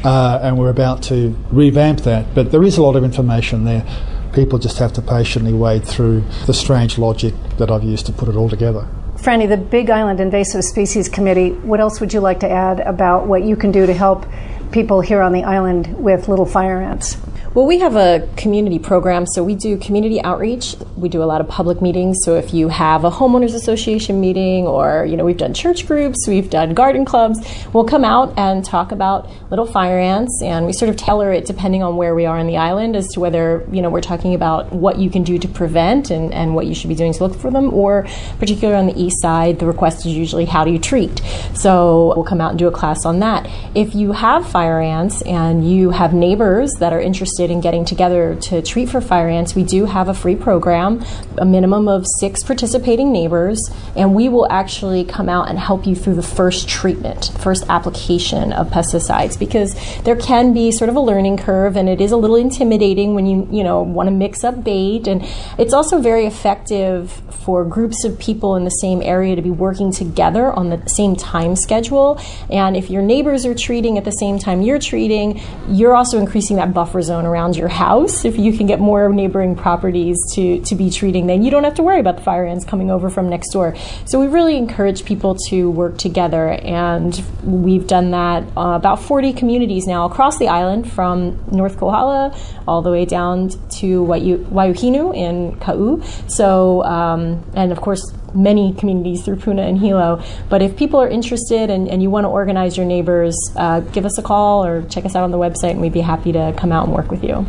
uh, 0.03 0.41
and 0.43 0.59
we're 0.59 0.69
about 0.69 1.01
to 1.01 1.33
revamp 1.49 2.01
that. 2.01 2.35
But 2.35 2.51
there 2.51 2.61
is 2.61 2.77
a 2.77 2.83
lot 2.83 2.97
of 2.97 3.05
information 3.05 3.63
there. 3.63 3.85
People 4.33 4.59
just 4.59 4.77
have 4.79 4.91
to 4.93 5.01
patiently 5.01 5.53
wade 5.53 5.85
through 5.85 6.25
the 6.45 6.53
strange 6.53 6.97
logic 6.99 7.33
that 7.57 7.71
I've 7.71 7.85
used 7.85 8.05
to 8.07 8.11
put 8.11 8.27
it 8.27 8.35
all 8.35 8.49
together. 8.49 8.85
Franny, 9.15 9.47
the 9.47 9.57
Big 9.57 9.89
Island 9.89 10.19
Invasive 10.19 10.63
Species 10.63 11.07
Committee, 11.07 11.51
what 11.51 11.79
else 11.79 12.01
would 12.01 12.13
you 12.13 12.19
like 12.19 12.41
to 12.41 12.49
add 12.49 12.81
about 12.81 13.27
what 13.27 13.43
you 13.43 13.55
can 13.55 13.71
do 13.71 13.85
to 13.85 13.93
help 13.93 14.25
people 14.71 15.01
here 15.01 15.21
on 15.21 15.33
the 15.33 15.43
island 15.43 16.01
with 16.01 16.27
little 16.27 16.45
fire 16.45 16.81
ants? 16.81 17.17
Well, 17.55 17.65
we 17.65 17.79
have 17.79 17.95
a 17.95 18.29
community 18.37 18.77
program, 18.77 19.25
so 19.25 19.43
we 19.43 19.55
do 19.55 19.75
community 19.77 20.21
outreach. 20.21 20.75
We 20.95 21.09
do 21.09 21.23
a 21.23 21.25
lot 21.25 21.41
of 21.41 21.47
public 21.47 21.81
meetings. 21.81 22.17
So 22.23 22.35
if 22.35 22.53
you 22.53 22.69
have 22.69 23.03
a 23.03 23.09
homeowners 23.09 23.55
association 23.55 24.21
meeting, 24.21 24.67
or 24.67 25.03
you 25.03 25.17
know, 25.17 25.25
we've 25.25 25.35
done 25.35 25.55
church 25.55 25.87
groups, 25.87 26.27
we've 26.27 26.51
done 26.51 26.75
garden 26.75 27.05
clubs, 27.05 27.39
we'll 27.73 27.85
come 27.85 28.05
out 28.05 28.37
and 28.37 28.63
talk 28.63 28.91
about 28.91 29.27
little 29.49 29.65
fire 29.65 29.97
ants, 29.97 30.43
and 30.43 30.67
we 30.67 30.73
sort 30.73 30.89
of 30.89 30.95
tailor 30.95 31.33
it 31.33 31.47
depending 31.47 31.81
on 31.81 31.97
where 31.97 32.13
we 32.13 32.27
are 32.27 32.37
on 32.37 32.45
the 32.45 32.57
island 32.57 32.95
as 32.95 33.07
to 33.13 33.19
whether 33.19 33.67
you 33.71 33.81
know 33.81 33.89
we're 33.89 33.99
talking 33.99 34.35
about 34.35 34.71
what 34.71 34.99
you 34.99 35.09
can 35.09 35.23
do 35.23 35.39
to 35.39 35.47
prevent 35.47 36.11
and, 36.11 36.31
and 36.31 36.53
what 36.53 36.67
you 36.67 36.75
should 36.75 36.89
be 36.89 36.93
doing 36.93 37.13
to 37.13 37.23
look 37.23 37.35
for 37.35 37.49
them, 37.49 37.73
or 37.73 38.05
particularly 38.37 38.79
on 38.79 38.85
the 38.85 39.01
east 39.01 39.23
side, 39.23 39.57
the 39.57 39.65
request 39.65 40.05
is 40.05 40.13
usually 40.13 40.45
how 40.45 40.63
do 40.63 40.69
you 40.69 40.77
treat. 40.77 41.19
So 41.55 42.13
we'll 42.15 42.25
come 42.25 42.41
out 42.41 42.51
and 42.51 42.59
do 42.59 42.67
a 42.67 42.71
class 42.71 43.05
on 43.05 43.21
that. 43.21 43.49
If 43.73 43.95
you 43.95 44.11
have 44.11 44.47
fire 44.47 44.79
ants 44.79 45.23
and 45.23 45.67
you 45.67 45.89
have 45.89 46.13
neighbors 46.13 46.71
that 46.77 46.93
are 46.93 47.01
interested 47.01 47.38
interested 47.39 47.53
in 47.53 47.61
getting 47.61 47.85
together 47.85 48.35
to 48.35 48.61
treat 48.61 48.89
for 48.89 49.01
fire 49.01 49.29
ants, 49.29 49.55
we 49.55 49.63
do 49.63 49.85
have 49.85 50.09
a 50.09 50.13
free 50.13 50.35
program, 50.35 51.03
a 51.37 51.45
minimum 51.45 51.87
of 51.87 52.05
six 52.19 52.43
participating 52.43 53.11
neighbors, 53.11 53.59
and 53.95 54.13
we 54.13 54.29
will 54.29 54.49
actually 54.51 55.03
come 55.03 55.29
out 55.29 55.49
and 55.49 55.57
help 55.57 55.87
you 55.87 55.95
through 55.95 56.15
the 56.15 56.23
first 56.23 56.67
treatment, 56.67 57.31
first 57.39 57.63
application 57.69 58.51
of 58.53 58.67
pesticides, 58.69 59.37
because 59.39 59.73
there 60.03 60.15
can 60.15 60.53
be 60.53 60.71
sort 60.71 60.89
of 60.89 60.95
a 60.95 60.99
learning 60.99 61.37
curve, 61.37 61.77
and 61.77 61.87
it 61.87 62.01
is 62.01 62.11
a 62.11 62.17
little 62.17 62.35
intimidating 62.35 63.15
when 63.15 63.25
you 63.25 63.47
you 63.51 63.63
know 63.63 63.81
want 63.81 64.07
to 64.07 64.11
mix 64.11 64.43
up 64.43 64.63
bait, 64.63 65.07
and 65.07 65.23
it's 65.57 65.73
also 65.73 65.99
very 66.01 66.25
effective 66.25 67.11
for 67.45 67.63
groups 67.65 68.03
of 68.03 68.19
people 68.19 68.55
in 68.55 68.63
the 68.63 68.69
same 68.69 69.01
area 69.01 69.35
to 69.35 69.41
be 69.41 69.49
working 69.49 69.91
together 69.91 70.51
on 70.51 70.69
the 70.69 70.85
same 70.87 71.15
time 71.15 71.55
schedule. 71.55 72.19
And 72.51 72.75
if 72.75 72.89
your 72.89 73.01
neighbors 73.01 73.45
are 73.45 73.55
treating 73.55 73.97
at 73.97 74.05
the 74.05 74.11
same 74.11 74.37
time 74.37 74.61
you're 74.61 74.79
treating, 74.79 75.41
you're 75.69 75.95
also 75.95 76.19
increasing 76.19 76.57
that 76.57 76.73
buffer 76.73 77.01
zone 77.01 77.25
around 77.29 77.55
your 77.55 77.67
house. 77.67 78.25
If 78.25 78.37
you 78.37 78.51
can 78.57 78.67
get 78.67 78.79
more 78.79 79.07
neighboring 79.09 79.55
properties 79.55 80.17
to, 80.33 80.61
to 80.61 80.75
be 80.75 80.89
treating, 80.89 81.27
then 81.27 81.43
you 81.43 81.51
don't 81.51 81.63
have 81.63 81.75
to 81.75 81.83
worry 81.83 81.99
about 81.99 82.17
the 82.17 82.23
fire 82.23 82.45
ants 82.45 82.65
coming 82.65 82.91
over 82.91 83.09
from 83.09 83.29
next 83.29 83.51
door. 83.51 83.75
So 84.05 84.19
we 84.19 84.27
really 84.27 84.57
encourage 84.57 85.05
people 85.05 85.35
to 85.49 85.69
work 85.69 85.97
together, 85.97 86.49
and 86.49 87.23
we've 87.43 87.87
done 87.87 88.11
that 88.11 88.43
uh, 88.57 88.75
about 88.75 89.01
40 89.01 89.33
communities 89.33 89.87
now 89.87 90.05
across 90.05 90.37
the 90.37 90.47
island 90.47 90.91
from 90.91 91.39
North 91.51 91.77
Kohala 91.77 92.35
all 92.67 92.81
the 92.81 92.91
way 92.91 93.05
down 93.05 93.49
to 93.79 94.03
Waiohinu 94.03 95.15
in 95.15 95.57
Kau. 95.59 96.01
So, 96.27 96.83
um, 96.83 97.43
and 97.55 97.71
of 97.71 97.81
course, 97.81 98.13
many 98.33 98.73
communities 98.73 99.23
through 99.23 99.37
Puna 99.37 99.63
and 99.63 99.79
Hilo. 99.79 100.23
But 100.49 100.61
if 100.61 100.75
people 100.77 100.99
are 100.99 101.07
interested 101.07 101.69
and, 101.69 101.87
and 101.87 102.01
you 102.01 102.09
want 102.09 102.25
to 102.25 102.29
organize 102.29 102.77
your 102.77 102.85
neighbors, 102.85 103.35
uh, 103.55 103.81
give 103.81 104.05
us 104.05 104.17
a 104.17 104.21
call 104.21 104.65
or 104.65 104.83
check 104.83 105.05
us 105.05 105.15
out 105.15 105.23
on 105.23 105.31
the 105.31 105.37
website, 105.37 105.71
and 105.71 105.81
we'd 105.81 105.93
be 105.93 106.01
happy 106.01 106.31
to 106.31 106.53
come 106.57 106.71
out 106.71 106.85
and 106.85 106.93
work 106.93 107.11
with 107.11 107.23
you. 107.23 107.45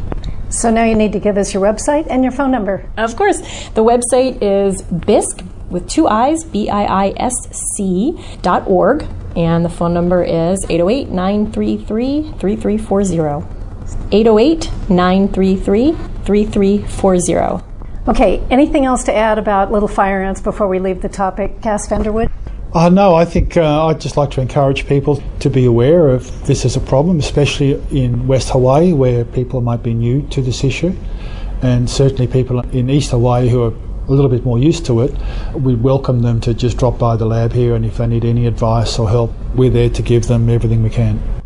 So 0.50 0.70
now 0.70 0.84
you 0.84 0.96
need 0.96 1.12
to 1.12 1.20
give 1.20 1.36
us 1.36 1.54
your 1.54 1.62
website 1.62 2.08
and 2.10 2.24
your 2.24 2.32
phone 2.32 2.50
number. 2.50 2.90
Of 2.96 3.14
course. 3.14 3.38
The 3.70 3.84
website 3.84 4.42
is 4.42 4.82
BISC 4.82 5.44
with 5.70 5.88
two 5.88 6.08
I's, 6.08 6.44
B 6.44 6.68
I 6.68 6.84
I 6.84 7.14
S 7.16 7.34
C 7.76 8.18
dot 8.42 8.66
org. 8.66 9.06
And 9.36 9.64
the 9.64 9.68
phone 9.68 9.94
number 9.94 10.24
is 10.24 10.66
808 10.68 11.08
933 11.10 12.32
3340. 12.38 13.46
808 14.12 14.70
933 14.90 15.92
3340. 16.24 17.69
Okay, 18.08 18.42
anything 18.48 18.86
else 18.86 19.04
to 19.04 19.14
add 19.14 19.38
about 19.38 19.70
little 19.70 19.88
fire 19.88 20.22
ants 20.22 20.40
before 20.40 20.66
we 20.66 20.78
leave 20.78 21.02
the 21.02 21.08
topic, 21.08 21.60
Cas 21.60 21.86
Vanderwoude? 21.86 22.30
Uh, 22.72 22.88
no, 22.88 23.14
I 23.14 23.26
think 23.26 23.58
uh, 23.58 23.86
I'd 23.88 24.00
just 24.00 24.16
like 24.16 24.30
to 24.32 24.40
encourage 24.40 24.86
people 24.86 25.22
to 25.40 25.50
be 25.50 25.66
aware 25.66 26.08
of 26.08 26.46
this 26.46 26.64
as 26.64 26.76
a 26.76 26.80
problem, 26.80 27.18
especially 27.18 27.74
in 27.90 28.26
West 28.26 28.50
Hawaii 28.50 28.94
where 28.94 29.26
people 29.26 29.60
might 29.60 29.82
be 29.82 29.92
new 29.92 30.22
to 30.28 30.40
this 30.40 30.64
issue, 30.64 30.96
and 31.60 31.90
certainly 31.90 32.26
people 32.26 32.60
in 32.70 32.88
East 32.88 33.10
Hawaii 33.10 33.50
who 33.50 33.64
are 33.64 33.74
a 34.08 34.10
little 34.10 34.30
bit 34.30 34.46
more 34.46 34.58
used 34.58 34.86
to 34.86 35.02
it. 35.02 35.14
We 35.54 35.74
welcome 35.74 36.22
them 36.22 36.40
to 36.40 36.54
just 36.54 36.78
drop 36.78 36.98
by 36.98 37.16
the 37.16 37.26
lab 37.26 37.52
here, 37.52 37.74
and 37.74 37.84
if 37.84 37.98
they 37.98 38.06
need 38.06 38.24
any 38.24 38.46
advice 38.46 38.98
or 38.98 39.10
help, 39.10 39.30
we're 39.54 39.70
there 39.70 39.90
to 39.90 40.02
give 40.02 40.26
them 40.26 40.48
everything 40.48 40.82
we 40.82 40.90
can. 40.90 41.39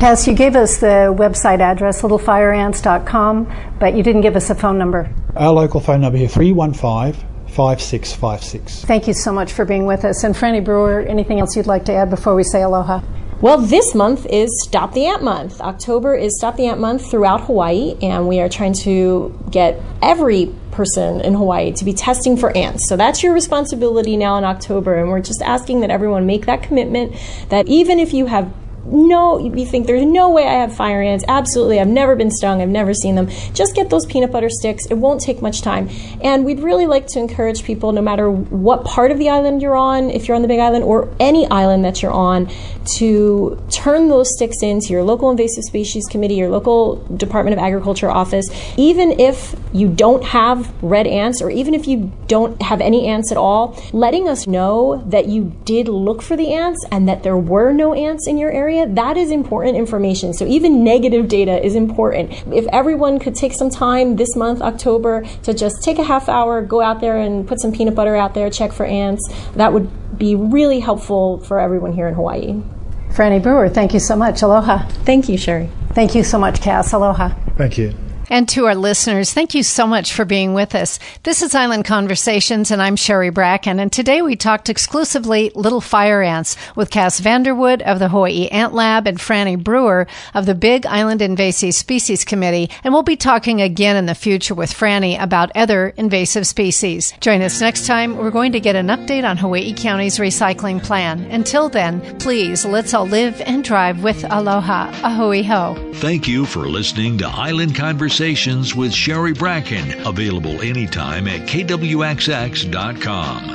Cas, 0.00 0.26
you 0.26 0.32
gave 0.32 0.56
us 0.56 0.78
the 0.78 1.14
website 1.14 1.60
address, 1.60 2.00
littlefireants.com, 2.00 3.76
but 3.78 3.94
you 3.94 4.02
didn't 4.02 4.22
give 4.22 4.34
us 4.34 4.48
a 4.48 4.54
phone 4.54 4.78
number. 4.78 5.14
Our 5.36 5.52
local 5.52 5.78
phone 5.78 6.00
number 6.00 6.16
here, 6.16 6.26
315 6.26 7.12
5656. 7.50 8.86
Thank 8.86 9.06
you 9.06 9.12
so 9.12 9.30
much 9.30 9.52
for 9.52 9.66
being 9.66 9.84
with 9.84 10.06
us. 10.06 10.24
And 10.24 10.34
Franny 10.34 10.64
Brewer, 10.64 11.00
anything 11.02 11.38
else 11.38 11.54
you'd 11.54 11.66
like 11.66 11.84
to 11.84 11.92
add 11.92 12.08
before 12.08 12.34
we 12.34 12.44
say 12.44 12.62
aloha? 12.62 13.02
Well, 13.42 13.58
this 13.58 13.94
month 13.94 14.24
is 14.24 14.48
Stop 14.62 14.94
the 14.94 15.04
Ant 15.04 15.22
Month. 15.22 15.60
October 15.60 16.14
is 16.14 16.34
Stop 16.38 16.56
the 16.56 16.66
Ant 16.66 16.80
Month 16.80 17.10
throughout 17.10 17.42
Hawaii, 17.42 17.98
and 18.00 18.26
we 18.26 18.40
are 18.40 18.48
trying 18.48 18.72
to 18.84 19.38
get 19.50 19.82
every 20.00 20.54
person 20.70 21.20
in 21.20 21.34
Hawaii 21.34 21.72
to 21.72 21.84
be 21.84 21.92
testing 21.92 22.38
for 22.38 22.56
ants. 22.56 22.88
So 22.88 22.96
that's 22.96 23.22
your 23.22 23.34
responsibility 23.34 24.16
now 24.16 24.38
in 24.38 24.44
October, 24.44 24.98
and 24.98 25.10
we're 25.10 25.20
just 25.20 25.42
asking 25.42 25.80
that 25.80 25.90
everyone 25.90 26.24
make 26.24 26.46
that 26.46 26.62
commitment 26.62 27.16
that 27.50 27.68
even 27.68 27.98
if 27.98 28.14
you 28.14 28.26
have 28.26 28.50
no, 28.84 29.38
you 29.38 29.66
think 29.66 29.86
there's 29.86 30.04
no 30.04 30.30
way 30.30 30.46
I 30.46 30.54
have 30.54 30.74
fire 30.74 31.02
ants. 31.02 31.24
Absolutely, 31.28 31.80
I've 31.80 31.88
never 31.88 32.16
been 32.16 32.30
stung. 32.30 32.62
I've 32.62 32.68
never 32.68 32.94
seen 32.94 33.14
them. 33.14 33.28
Just 33.52 33.74
get 33.74 33.90
those 33.90 34.06
peanut 34.06 34.32
butter 34.32 34.48
sticks. 34.48 34.86
It 34.86 34.94
won't 34.94 35.20
take 35.20 35.42
much 35.42 35.60
time. 35.60 35.88
And 36.22 36.44
we'd 36.44 36.60
really 36.60 36.86
like 36.86 37.06
to 37.08 37.18
encourage 37.18 37.62
people, 37.62 37.92
no 37.92 38.00
matter 38.00 38.30
what 38.30 38.84
part 38.84 39.10
of 39.10 39.18
the 39.18 39.28
island 39.28 39.60
you're 39.60 39.76
on, 39.76 40.10
if 40.10 40.26
you're 40.26 40.34
on 40.34 40.42
the 40.42 40.48
Big 40.48 40.60
Island 40.60 40.84
or 40.84 41.12
any 41.20 41.46
island 41.50 41.84
that 41.84 42.02
you're 42.02 42.12
on, 42.12 42.50
to 42.96 43.62
turn 43.70 44.08
those 44.08 44.32
sticks 44.34 44.62
into 44.62 44.88
your 44.88 45.02
local 45.02 45.30
invasive 45.30 45.64
species 45.64 46.06
committee, 46.06 46.34
your 46.34 46.48
local 46.48 46.96
Department 47.16 47.56
of 47.56 47.62
Agriculture 47.62 48.10
office. 48.10 48.48
Even 48.76 49.20
if 49.20 49.54
you 49.72 49.88
don't 49.88 50.24
have 50.24 50.72
red 50.82 51.06
ants, 51.06 51.42
or 51.42 51.50
even 51.50 51.74
if 51.74 51.86
you 51.86 52.10
don't 52.26 52.60
have 52.62 52.80
any 52.80 53.06
ants 53.06 53.30
at 53.30 53.36
all, 53.36 53.80
letting 53.92 54.28
us 54.28 54.46
know 54.46 55.04
that 55.06 55.26
you 55.26 55.54
did 55.64 55.86
look 55.86 56.22
for 56.22 56.36
the 56.36 56.52
ants 56.54 56.84
and 56.90 57.08
that 57.08 57.22
there 57.22 57.36
were 57.36 57.72
no 57.72 57.92
ants 57.94 58.26
in 58.26 58.38
your 58.38 58.50
area 58.50 58.69
area, 58.70 58.86
that 58.94 59.16
is 59.16 59.30
important 59.30 59.76
information. 59.76 60.32
So 60.32 60.46
even 60.46 60.84
negative 60.84 61.28
data 61.28 61.64
is 61.64 61.74
important. 61.74 62.32
If 62.52 62.66
everyone 62.72 63.18
could 63.18 63.34
take 63.34 63.52
some 63.52 63.70
time 63.70 64.16
this 64.16 64.36
month, 64.36 64.62
October, 64.62 65.24
to 65.42 65.54
just 65.54 65.82
take 65.82 65.98
a 65.98 66.04
half 66.04 66.28
hour, 66.28 66.62
go 66.62 66.80
out 66.80 67.00
there 67.00 67.18
and 67.18 67.46
put 67.46 67.60
some 67.60 67.72
peanut 67.72 67.94
butter 67.94 68.16
out 68.16 68.34
there, 68.34 68.50
check 68.50 68.72
for 68.72 68.86
ants, 68.86 69.28
that 69.54 69.72
would 69.72 70.18
be 70.18 70.34
really 70.34 70.80
helpful 70.80 71.38
for 71.40 71.58
everyone 71.58 71.92
here 71.92 72.06
in 72.06 72.14
Hawaii. 72.14 72.62
Franny 73.10 73.42
Brewer, 73.42 73.68
thank 73.68 73.92
you 73.92 74.00
so 74.00 74.14
much. 74.14 74.42
Aloha. 74.42 74.86
Thank 75.04 75.28
you, 75.28 75.36
Sherry. 75.36 75.68
Thank 75.94 76.14
you 76.14 76.22
so 76.22 76.38
much, 76.38 76.60
Cas. 76.60 76.92
Aloha. 76.92 77.30
Thank 77.56 77.76
you. 77.76 77.92
And 78.30 78.48
to 78.50 78.66
our 78.66 78.76
listeners, 78.76 79.32
thank 79.32 79.56
you 79.56 79.64
so 79.64 79.88
much 79.88 80.12
for 80.12 80.24
being 80.24 80.54
with 80.54 80.76
us. 80.76 81.00
This 81.24 81.42
is 81.42 81.52
Island 81.52 81.84
Conversations, 81.84 82.70
and 82.70 82.80
I'm 82.80 82.94
Sherry 82.94 83.30
Bracken. 83.30 83.80
And 83.80 83.92
today 83.92 84.22
we 84.22 84.36
talked 84.36 84.68
exclusively 84.68 85.50
little 85.56 85.80
fire 85.80 86.22
ants 86.22 86.56
with 86.76 86.92
Cas 86.92 87.20
Vanderwoude 87.20 87.82
of 87.82 87.98
the 87.98 88.08
Hawaii 88.08 88.46
Ant 88.46 88.72
Lab 88.72 89.08
and 89.08 89.18
Franny 89.18 89.62
Brewer 89.62 90.06
of 90.32 90.46
the 90.46 90.54
Big 90.54 90.86
Island 90.86 91.22
Invasive 91.22 91.74
Species 91.74 92.24
Committee. 92.24 92.70
And 92.84 92.94
we'll 92.94 93.02
be 93.02 93.16
talking 93.16 93.60
again 93.60 93.96
in 93.96 94.06
the 94.06 94.14
future 94.14 94.54
with 94.54 94.72
Franny 94.72 95.20
about 95.20 95.50
other 95.56 95.88
invasive 95.96 96.46
species. 96.46 97.12
Join 97.20 97.42
us 97.42 97.60
next 97.60 97.88
time. 97.88 98.16
We're 98.16 98.30
going 98.30 98.52
to 98.52 98.60
get 98.60 98.76
an 98.76 98.86
update 98.86 99.28
on 99.28 99.38
Hawaii 99.38 99.74
County's 99.74 100.18
recycling 100.18 100.80
plan. 100.80 101.22
Until 101.32 101.68
then, 101.68 102.00
please 102.20 102.64
let's 102.64 102.94
all 102.94 103.08
live 103.08 103.40
and 103.40 103.64
drive 103.64 104.04
with 104.04 104.24
aloha. 104.30 104.92
Ahui 105.02 105.44
ho. 105.44 105.74
Thank 105.94 106.28
you 106.28 106.46
for 106.46 106.68
listening 106.68 107.18
to 107.18 107.26
Island 107.26 107.74
Conversations 107.74 108.19
Conversations 108.20 108.74
with 108.74 108.92
Sherry 108.92 109.32
Bracken, 109.32 110.06
available 110.06 110.60
anytime 110.60 111.26
at 111.26 111.48
kwxx.com. 111.48 112.02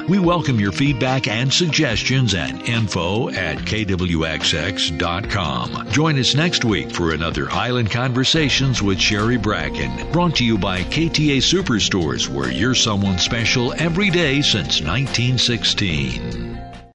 We 0.07 0.17
welcome 0.17 0.59
your 0.59 0.71
feedback 0.71 1.27
and 1.27 1.53
suggestions 1.53 2.33
at 2.33 2.67
info 2.67 3.29
at 3.29 3.59
kwxx.com. 3.59 4.31
Join 5.91 6.17
us 6.17 6.33
next 6.33 6.65
week 6.65 6.89
for 6.89 7.13
another 7.13 7.47
Island 7.51 7.91
Conversations 7.91 8.81
with 8.81 8.99
Sherry 8.99 9.37
Bracken, 9.37 10.11
brought 10.11 10.37
to 10.37 10.43
you 10.43 10.57
by 10.57 10.81
KTA 10.81 11.37
Superstores, 11.37 12.27
where 12.27 12.51
you're 12.51 12.73
someone 12.73 13.19
special 13.19 13.71
every 13.73 14.09
day 14.09 14.41
since 14.41 14.81
1916. 14.81 16.64